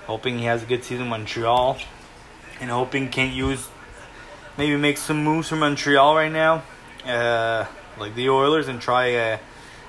Hoping 0.06 0.38
he 0.38 0.44
has 0.44 0.62
a 0.62 0.66
good 0.66 0.84
season 0.84 1.04
in 1.04 1.10
Montreal, 1.10 1.78
and 2.60 2.70
hoping 2.70 3.08
can't 3.08 3.32
use 3.32 3.68
maybe 4.56 4.76
make 4.76 4.98
some 4.98 5.22
moves 5.24 5.48
for 5.48 5.56
Montreal 5.56 6.14
right 6.14 6.32
now, 6.32 6.62
uh, 7.06 7.66
like 7.98 8.14
the 8.14 8.28
Oilers, 8.28 8.68
and 8.68 8.80
try 8.80 9.14
uh, 9.14 9.38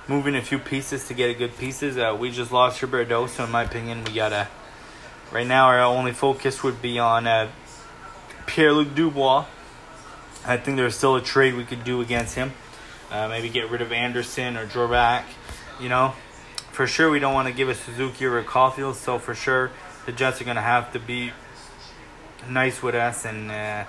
moving 0.08 0.36
a 0.36 0.42
few 0.42 0.60
pieces 0.60 1.08
to 1.08 1.14
get 1.14 1.30
a 1.30 1.34
good 1.34 1.58
pieces. 1.58 1.98
Uh, 1.98 2.16
we 2.20 2.32
just 2.32 2.52
lost 2.52 2.82
Roberto, 2.82 3.28
so 3.28 3.44
in 3.44 3.52
my 3.52 3.64
opinion, 3.64 4.04
we 4.04 4.14
gotta. 4.14 4.48
Right 5.32 5.48
now, 5.48 5.68
our 5.68 5.82
only 5.82 6.14
focus 6.14 6.64
would 6.64 6.82
be 6.82 7.00
on 7.00 7.28
uh, 7.28 7.50
Pierre 8.46 8.72
Luc 8.72 8.94
Dubois. 8.96 9.46
I 10.46 10.58
think 10.58 10.78
there's 10.78 10.96
still 10.96 11.16
a 11.16 11.22
trade 11.22 11.56
we 11.56 11.66
could 11.66 11.84
do 11.84 12.00
against 12.02 12.36
him. 12.36 12.54
Uh, 13.16 13.30
maybe 13.30 13.48
get 13.48 13.70
rid 13.70 13.82
of 13.82 13.94
Anderson 13.94 14.58
or 14.58 14.66
Dvorak. 14.66 15.24
You 15.80 15.88
know, 15.88 16.14
for 16.74 16.86
sure 16.86 17.10
we 17.10 17.20
don't 17.20 17.34
want 17.34 17.48
to 17.48 17.54
give 17.54 17.70
a 17.70 17.74
Suzuki 17.76 18.26
or 18.26 18.38
a 18.40 18.44
Caulfield. 18.44 18.98
So 18.98 19.20
for 19.20 19.34
sure 19.34 19.72
the 20.06 20.12
Jets 20.12 20.42
are 20.42 20.44
gonna 20.44 20.62
have 20.62 20.92
to 20.92 21.00
be 21.00 21.32
nice 22.50 22.84
with 22.84 22.94
us, 22.94 23.24
and 23.24 23.50
uh, 23.50 23.86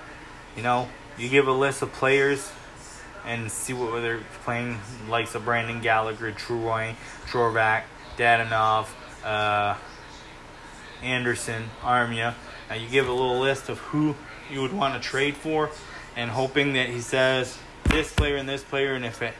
you 0.55 0.63
know, 0.63 0.87
you 1.17 1.27
give 1.27 1.45
a 1.45 1.51
list 1.51 1.81
of 1.81 1.91
players 1.91 2.53
and 3.25 3.51
see 3.51 3.73
what 3.73 3.99
they're 3.99 4.21
playing, 4.45 4.79
likes 5.09 5.35
of 5.35 5.43
Brendan 5.43 5.81
Gallagher, 5.81 6.31
Troy, 6.31 6.95
Dvorak, 7.25 7.83
Dadonov, 8.15 8.87
uh, 9.25 9.75
Anderson, 11.03 11.65
Armia. 11.81 12.33
Now 12.69 12.75
you 12.75 12.87
give 12.87 13.09
a 13.09 13.11
little 13.11 13.41
list 13.41 13.67
of 13.67 13.79
who 13.79 14.15
you 14.49 14.61
would 14.61 14.71
want 14.71 14.93
to 14.93 15.05
trade 15.05 15.35
for, 15.35 15.69
and 16.15 16.31
hoping 16.31 16.71
that 16.73 16.87
he 16.87 17.01
says 17.01 17.57
this 17.89 18.11
player 18.11 18.35
and 18.35 18.47
this 18.47 18.63
player, 18.63 18.93
and 18.93 19.05
if 19.05 19.21
it 19.21 19.33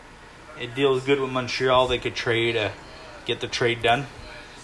it 0.60 0.74
deals 0.76 1.04
good 1.06 1.20
with 1.20 1.30
Montreal, 1.30 1.88
they 1.88 2.00
could 2.00 2.16
trade, 2.16 2.58
uh, 2.58 2.72
get 3.26 3.40
the 3.42 3.48
trade 3.48 3.82
done. 3.82 4.08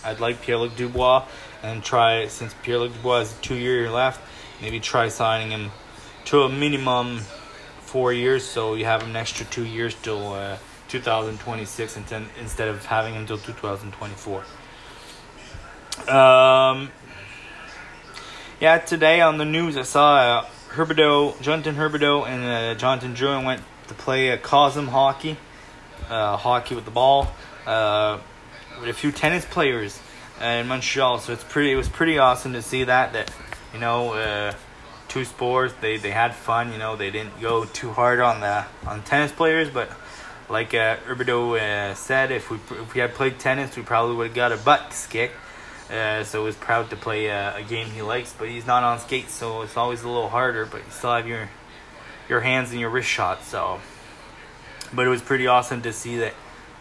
I'd 0.04 0.20
like 0.20 0.42
Pierre-Luc 0.42 0.76
Dubois 0.76 1.26
and 1.62 1.84
try 1.84 2.28
since 2.28 2.54
Pierre-Luc 2.64 2.94
Dubois 2.94 3.20
has 3.20 3.34
two 3.42 3.56
year 3.56 3.90
left, 3.92 4.20
maybe 4.62 4.80
try 4.80 5.08
signing 5.08 5.52
him 5.52 5.72
to 6.26 6.42
a 6.42 6.50
minimum 6.50 7.20
four 7.82 8.12
years, 8.12 8.44
so 8.44 8.74
you 8.74 8.86
have 8.86 9.04
an 9.04 9.16
extra 9.16 9.46
two 9.46 9.66
years 9.66 9.96
till 10.02 10.34
uh, 10.34 10.58
2026 10.90 11.98
instead 11.98 12.68
of 12.68 12.86
having 12.86 13.14
him 13.14 13.22
until 13.22 13.38
2024. 13.38 14.44
Um, 16.10 16.92
yeah, 18.60 18.80
today 18.80 19.22
on 19.22 19.38
the 19.38 19.46
news 19.46 19.78
I 19.78 19.84
saw 19.84 20.16
uh, 20.16 20.46
Huberdeau, 20.70 21.40
Jonathan 21.42 21.76
Huberdeau, 21.76 22.28
and 22.28 22.44
uh, 22.44 22.80
Jonathan 22.80 23.14
Drouin 23.14 23.46
went 23.46 23.62
to 23.88 23.94
play 23.94 24.30
a 24.30 24.38
Cosom 24.38 24.88
hockey, 24.88 25.38
uh, 26.10 26.38
hockey 26.38 26.76
with 26.76 26.86
the 26.86 26.92
ball, 26.92 27.32
uh, 27.66 28.20
with 28.80 28.90
a 28.90 28.94
few 28.94 29.12
tennis 29.12 29.46
players 29.46 30.00
in 30.42 30.68
Montreal. 30.68 31.20
So 31.20 31.34
it's 31.34 31.44
pretty. 31.44 31.72
It 31.72 31.76
was 31.76 31.90
pretty 31.90 32.18
awesome 32.18 32.54
to 32.54 32.62
see 32.62 32.84
that. 32.86 33.14
That 33.14 33.32
you 33.74 33.80
know, 33.80 34.14
uh, 34.14 34.54
two 35.08 35.26
sports. 35.26 35.74
They 35.82 35.98
they 35.98 36.12
had 36.12 36.36
fun. 36.36 36.72
You 36.72 36.78
know, 36.78 36.96
they 36.96 37.12
didn't 37.12 37.40
go 37.42 37.66
too 37.66 37.92
hard 37.92 38.20
on 38.20 38.42
the 38.42 38.66
on 38.86 39.04
tennis 39.04 39.32
players, 39.32 39.70
but 39.70 39.90
like 40.50 40.74
uh, 40.74 40.98
Huberdeau 41.08 41.60
uh, 41.60 41.96
said, 41.96 42.32
if 42.32 42.50
we 42.50 42.58
if 42.58 42.94
we 42.94 43.02
had 43.02 43.14
played 43.14 43.40
tennis, 43.40 43.76
we 43.76 43.84
probably 43.84 44.16
would 44.16 44.28
have 44.28 44.36
got 44.36 44.52
a 44.52 44.58
butt 44.58 45.08
kick. 45.10 45.32
Uh, 45.90 46.24
so 46.24 46.44
was 46.44 46.56
proud 46.56 46.90
to 46.90 46.96
play 46.96 47.28
a, 47.28 47.62
game 47.68 47.88
he 47.88 48.02
likes, 48.02 48.34
but 48.38 48.48
he's 48.48 48.66
not 48.66 48.84
on 48.84 49.00
skates, 49.00 49.34
so 49.34 49.62
it's 49.62 49.78
always 49.78 50.02
a 50.02 50.08
little 50.08 50.30
harder. 50.30 50.66
But 50.66 50.80
you 50.86 50.92
still 50.92 51.14
have 51.14 51.28
your 51.28 51.50
your 52.30 52.42
hands 52.42 52.72
and 52.72 52.80
your 52.80 52.90
wrist 52.90 53.10
shots. 53.10 53.48
So, 53.48 53.80
but 54.94 55.06
it 55.06 55.10
was 55.10 55.22
pretty 55.22 55.48
awesome 55.48 55.82
to 55.84 55.94
see 55.94 56.18
that 56.18 56.34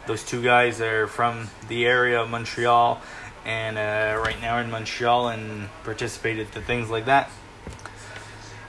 Those 0.07 0.25
two 0.25 0.43
guys 0.43 0.81
are 0.81 1.07
from 1.07 1.49
the 1.69 1.87
area 1.87 2.21
of 2.21 2.29
Montreal, 2.29 3.01
and 3.45 3.79
uh, 3.79 4.21
right 4.21 4.41
now 4.41 4.59
in 4.59 4.71
Montreal 4.71 5.29
and 5.29 5.69
participated 5.85 6.51
to 6.53 6.61
things 6.61 6.91
like 6.91 7.05
that. 7.07 7.31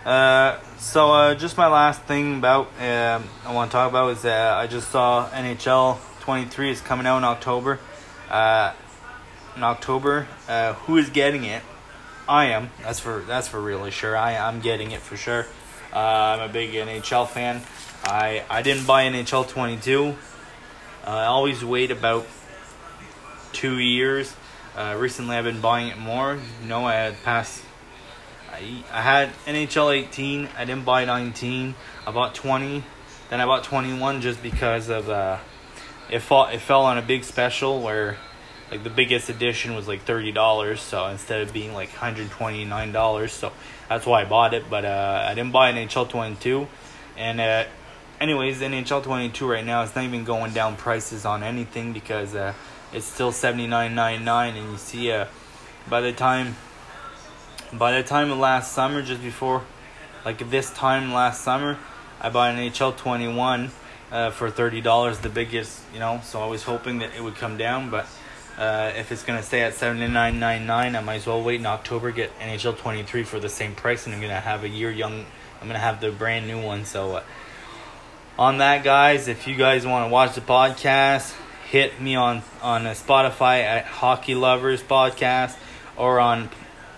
Uh, 0.06 0.60
so 0.78 1.12
uh, 1.12 1.36
just 1.36 1.58
my 1.58 1.68
last 1.68 2.02
thing 2.02 2.38
about 2.38 2.68
um, 2.80 3.24
I 3.46 3.54
want 3.54 3.72
to 3.72 3.74
talk 3.74 3.90
about 3.90 4.12
is 4.12 4.24
that 4.24 4.54
I 4.54 4.68
just 4.68 4.92
saw 4.92 5.30
NHL 5.30 5.98
23 6.22 6.72
is 6.72 6.82
coming 6.82 7.08
out 7.08 7.18
in 7.18 7.24
October. 7.24 7.80
Uh, 8.30 8.74
in 9.56 9.64
October, 9.64 10.28
uh, 10.48 10.74
who 10.74 10.98
is 10.98 11.10
getting 11.10 11.44
it? 11.46 11.62
I 12.28 12.46
am. 12.46 12.70
That's 12.82 13.00
for 13.00 13.20
that's 13.28 13.48
for 13.48 13.62
really 13.62 13.92
sure. 13.92 14.18
I 14.18 14.38
I'm 14.38 14.62
getting 14.62 14.92
it 14.92 15.02
for 15.02 15.18
sure. 15.18 15.46
Uh, 15.94 15.98
I'm 16.40 16.50
a 16.50 16.52
big 16.52 16.72
NHL 16.72 17.28
fan. 17.28 17.62
I 18.04 18.44
I 18.50 18.62
didn't 18.62 18.88
buy 18.88 19.04
NHL 19.06 19.48
22. 19.48 20.16
I 21.06 21.26
always 21.26 21.64
wait 21.64 21.92
about 21.92 22.26
two 23.52 23.78
years. 23.80 24.34
recently, 24.98 25.36
I've 25.36 25.44
been 25.44 25.62
buying 25.62 25.90
it 25.90 25.98
more. 25.98 26.40
You 26.62 26.68
know, 26.68 26.86
I 26.86 26.96
had 26.96 27.22
passed 27.24 27.64
I, 28.54 28.84
I 28.92 29.02
had 29.02 29.30
NHL 29.48 29.96
18. 29.96 30.50
I 30.56 30.66
didn't 30.66 30.86
buy 30.86 31.06
19. 31.06 31.74
I 32.06 32.12
bought 32.12 32.36
20. 32.36 32.84
Then 33.30 33.42
I 33.42 33.46
bought 33.46 33.64
21 33.64 34.22
just 34.22 34.44
because 34.44 34.90
of 34.90 35.10
uh, 35.10 35.40
it 36.10 36.20
fall 36.20 36.48
it 36.48 36.60
fell 36.60 36.86
on 36.86 36.98
a 36.98 37.02
big 37.02 37.24
special 37.24 37.82
where 37.82 38.18
like 38.74 38.84
the 38.84 38.90
biggest 38.90 39.30
edition 39.30 39.76
was 39.76 39.88
like 39.88 40.02
thirty 40.02 40.32
dollars. 40.32 40.82
So 40.82 41.06
instead 41.06 41.42
of 41.42 41.54
being 41.54 41.74
like 41.74 41.92
hundred 41.92 42.32
twenty 42.32 42.66
nine 42.66 42.92
dollars, 42.92 43.32
so 43.32 43.52
that's 43.88 44.04
why 44.04 44.22
I 44.22 44.26
bought 44.26 44.56
it. 44.56 44.68
But 44.68 44.84
uh, 44.84 45.28
I 45.30 45.36
didn't 45.36 45.52
buy 45.52 45.70
an 45.70 45.88
NHL 45.88 46.10
22. 46.10 46.68
And 47.16 47.40
uh, 47.40 47.66
anyways, 48.20 48.62
NHL 48.62 49.04
22 49.04 49.48
right 49.48 49.64
now 49.64 49.84
it's 49.84 49.96
not 49.96 50.06
even 50.06 50.24
going 50.24 50.54
down 50.54 50.76
prices 50.76 51.24
on 51.24 51.44
anything 51.44 51.94
because 51.94 52.34
uh, 52.34 52.54
it's 52.92 53.06
still 53.06 53.32
seventy 53.32 53.68
nine 53.68 53.94
ninety 53.94 54.26
nine. 54.26 54.56
And 54.56 54.72
you 54.72 54.78
see, 54.78 55.12
uh, 55.12 55.28
by 55.88 56.02
the 56.02 56.12
time 56.12 56.56
by 57.72 57.92
the 57.92 58.02
time 58.02 58.32
of 58.32 58.40
last 58.40 58.72
summer, 58.72 59.04
just 59.04 59.22
before, 59.22 59.62
like 60.26 60.50
this 60.50 60.72
time 60.74 61.14
last 61.14 61.44
summer, 61.44 61.78
I 62.20 62.30
bought 62.30 62.56
an 62.56 62.72
HL 62.72 62.98
21 62.98 63.70
uh, 64.12 64.30
for 64.32 64.50
$30, 64.50 65.22
the 65.22 65.30
biggest, 65.30 65.82
you 65.92 66.00
know, 66.00 66.22
so 66.24 66.42
I 66.42 66.48
was 66.48 66.64
hoping 66.64 67.00
that 67.00 67.16
it 67.16 67.24
would 67.24 67.36
come 67.36 67.58
down, 67.58 67.90
but 67.90 68.06
uh, 68.58 68.92
if 68.96 69.12
it's 69.12 69.24
going 69.24 69.40
to 69.40 69.46
stay 69.46 69.62
at 69.62 69.74
$79.99, 69.74 70.70
I 70.70 71.02
might 71.02 71.16
as 71.16 71.28
well 71.28 71.42
wait 71.42 71.60
in 71.60 71.66
October, 71.66 72.12
get 72.12 72.38
NHL 72.40 72.78
23 72.78 73.24
for 73.24 73.40
the 73.40 73.50
same 73.50 73.76
price, 73.76 74.06
and 74.06 74.14
I'm 74.14 74.22
going 74.22 74.34
to 74.34 74.40
have 74.40 74.64
a 74.64 74.70
year 74.70 74.92
young, 74.92 75.26
I'm 75.60 75.68
going 75.68 75.74
to 75.74 75.80
have 75.80 76.02
the 76.02 76.12
brand 76.12 76.48
new 76.48 76.62
one, 76.62 76.86
so 76.86 77.18
uh, 77.18 77.24
on 78.38 78.60
that, 78.60 78.84
guys, 78.84 79.28
if 79.28 79.48
you 79.48 79.56
guys 79.56 79.86
want 79.86 80.08
to 80.08 80.12
watch 80.12 80.36
the 80.36 80.42
podcast, 80.42 81.36
hit 81.70 82.00
me 82.00 82.16
on, 82.16 82.44
on 82.62 82.84
Spotify 82.84 83.64
at 83.64 83.86
Hockey 83.86 84.36
Lovers 84.36 84.82
Podcast 84.82 85.58
or 85.98 86.20
on 86.20 86.50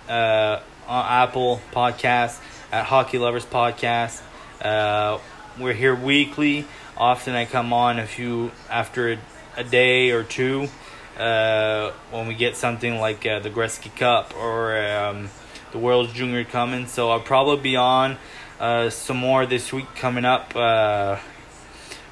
uh, 0.09 0.61
on 0.87 1.05
Apple 1.05 1.61
podcast 1.71 2.39
at 2.71 2.85
Hockey 2.85 3.17
Lovers 3.17 3.45
Podcast. 3.45 4.21
Uh, 4.61 5.19
we're 5.59 5.73
here 5.73 5.95
weekly. 5.95 6.65
Often 6.97 7.35
I 7.35 7.45
come 7.45 7.73
on 7.73 7.99
a 7.99 8.05
few 8.05 8.51
after 8.69 9.13
a, 9.13 9.17
a 9.57 9.63
day 9.63 10.11
or 10.11 10.23
two 10.23 10.69
uh, 11.17 11.91
when 12.11 12.27
we 12.27 12.33
get 12.33 12.55
something 12.55 12.99
like 12.99 13.25
uh, 13.25 13.39
the 13.39 13.49
Gretzky 13.49 13.95
Cup 13.95 14.35
or 14.35 14.77
um, 14.77 15.29
the 15.71 15.77
World's 15.77 16.13
Junior 16.13 16.43
coming. 16.43 16.87
So 16.87 17.09
I'll 17.09 17.19
probably 17.19 17.61
be 17.61 17.75
on 17.75 18.17
uh, 18.59 18.89
some 18.89 19.17
more 19.17 19.45
this 19.45 19.71
week 19.71 19.87
coming 19.95 20.25
up. 20.25 20.55
Uh, 20.55 21.17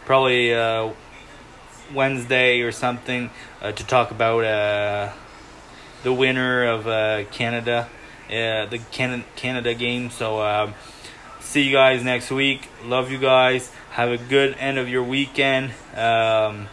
probably 0.05 0.53
uh, 0.53 0.91
Wednesday 1.93 2.61
or 2.61 2.71
something 2.71 3.29
to 3.61 3.71
talk 3.71 4.11
about 4.11 5.13
the 6.03 6.13
winner 6.13 6.65
of 6.65 7.29
Canada, 7.31 7.87
the 8.27 8.81
Canada, 8.91 9.23
Canada 9.35 9.73
game. 9.73 10.09
So 10.09 10.41
um, 10.41 10.73
see 11.39 11.63
you 11.63 11.71
guys 11.71 12.03
next 12.03 12.31
week. 12.31 12.67
Love 12.83 13.11
you 13.11 13.17
guys. 13.17 13.71
Have 13.91 14.09
a 14.09 14.17
good 14.17 14.55
end 14.57 14.77
of 14.77 14.89
your 14.89 15.03
weekend. 15.03 15.71
Um, 15.95 16.67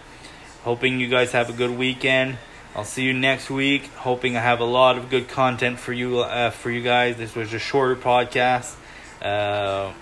hoping 0.63 1.01
you 1.01 1.09
guys 1.09 1.33
have 1.33 1.51
a 1.51 1.53
good 1.53 1.77
weekend. 1.77 2.39
I'll 2.75 2.85
see 2.85 3.03
you 3.03 3.13
next 3.13 3.51
week. 3.51 3.87
Hoping 3.97 4.37
I 4.37 4.41
have 4.41 4.61
a 4.61 4.65
lot 4.65 4.97
of 4.97 5.11
good 5.11 5.29
content 5.29 5.81
for 5.81 5.93
you 5.93 6.21
uh, 6.21 6.51
for 6.51 6.71
you 6.71 6.83
guys. 6.83 7.17
This 7.17 7.35
was 7.35 7.53
a 7.53 7.59
shorter 7.59 7.97
podcast. 7.97 8.77
Uh, 9.21 9.93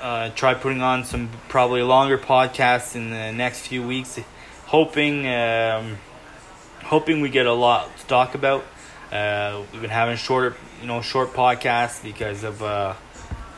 uh, 0.00 0.30
try 0.30 0.54
putting 0.54 0.82
on 0.82 1.04
some 1.04 1.28
probably 1.48 1.82
longer 1.82 2.16
podcasts 2.16 2.94
in 2.94 3.10
the 3.10 3.32
next 3.32 3.66
few 3.66 3.84
weeks. 3.84 4.20
Hoping. 4.66 5.26
Um, 5.26 5.98
hoping 6.84 7.20
we 7.20 7.28
get 7.28 7.46
a 7.46 7.52
lot 7.52 7.96
to 7.98 8.06
talk 8.06 8.36
about. 8.36 8.64
Uh, 9.10 9.64
we've 9.72 9.82
been 9.82 9.90
having 9.90 10.16
shorter, 10.16 10.56
you 10.80 10.86
know, 10.86 11.00
short 11.02 11.32
podcasts 11.32 12.02
because 12.04 12.44
of 12.44 12.62
uh, 12.62 12.94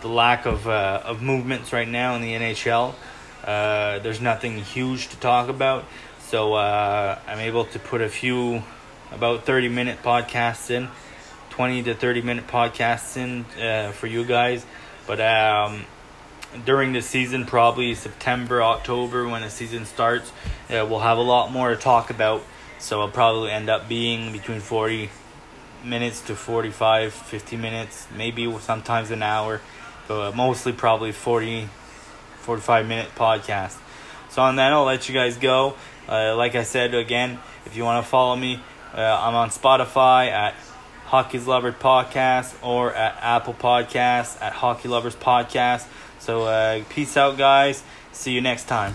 the 0.00 0.08
lack 0.08 0.46
of 0.46 0.66
uh, 0.66 1.02
of 1.04 1.20
movements 1.20 1.70
right 1.74 1.88
now 1.88 2.14
in 2.16 2.22
the 2.22 2.32
NHL. 2.32 2.94
There's 3.44 4.22
nothing 4.22 4.56
huge 4.56 5.08
to 5.08 5.16
talk 5.18 5.50
about, 5.50 5.84
so 6.32 6.54
uh, 6.54 7.18
I'm 7.26 7.40
able 7.40 7.66
to 7.66 7.78
put 7.78 8.00
a 8.00 8.08
few 8.08 8.62
about 9.10 9.44
30 9.44 9.68
minute 9.68 10.02
podcasts 10.02 10.70
in, 10.70 10.88
20 11.50 11.82
to 11.82 11.94
30 11.94 12.22
minute 12.22 12.46
podcasts 12.46 13.18
in 13.18 13.44
uh, 13.62 13.92
for 13.92 14.06
you 14.06 14.24
guys. 14.24 14.64
But 15.06 15.20
um, 15.20 15.84
during 16.64 16.94
the 16.94 17.02
season, 17.02 17.44
probably 17.44 17.94
September, 17.94 18.62
October, 18.62 19.28
when 19.28 19.42
the 19.42 19.50
season 19.50 19.84
starts, 19.84 20.32
we'll 20.70 21.00
have 21.00 21.18
a 21.18 21.22
lot 21.22 21.52
more 21.52 21.68
to 21.68 21.76
talk 21.76 22.08
about. 22.08 22.42
So 22.78 23.02
I'll 23.02 23.10
probably 23.10 23.50
end 23.50 23.68
up 23.68 23.86
being 23.86 24.32
between 24.32 24.60
40 24.60 25.10
minutes 25.84 26.22
to 26.22 26.34
45, 26.34 27.12
50 27.12 27.56
minutes, 27.58 28.06
maybe 28.16 28.50
sometimes 28.60 29.10
an 29.10 29.22
hour, 29.22 29.60
but 30.08 30.34
mostly 30.34 30.72
probably 30.72 31.12
40, 31.12 31.68
45 32.38 32.88
minute 32.88 33.08
podcast. 33.14 33.76
So 34.30 34.40
on 34.40 34.56
that, 34.56 34.72
I'll 34.72 34.84
let 34.84 35.10
you 35.10 35.14
guys 35.14 35.36
go. 35.36 35.74
Uh, 36.08 36.36
like 36.36 36.54
I 36.54 36.62
said 36.62 36.94
again, 36.94 37.38
if 37.66 37.76
you 37.76 37.84
want 37.84 38.04
to 38.04 38.10
follow 38.10 38.36
me, 38.36 38.60
uh, 38.94 39.00
I'm 39.00 39.34
on 39.34 39.50
Spotify 39.50 40.28
at 40.28 40.54
Hockey's 41.06 41.46
Lovers 41.46 41.74
Podcast 41.74 42.54
or 42.62 42.92
at 42.94 43.16
Apple 43.20 43.54
Podcasts 43.54 44.40
at 44.40 44.52
Hockey 44.52 44.88
Lovers 44.88 45.16
Podcast. 45.16 45.86
So 46.18 46.44
uh, 46.44 46.82
peace 46.88 47.16
out, 47.16 47.36
guys. 47.36 47.82
See 48.12 48.32
you 48.32 48.40
next 48.40 48.64
time. 48.64 48.94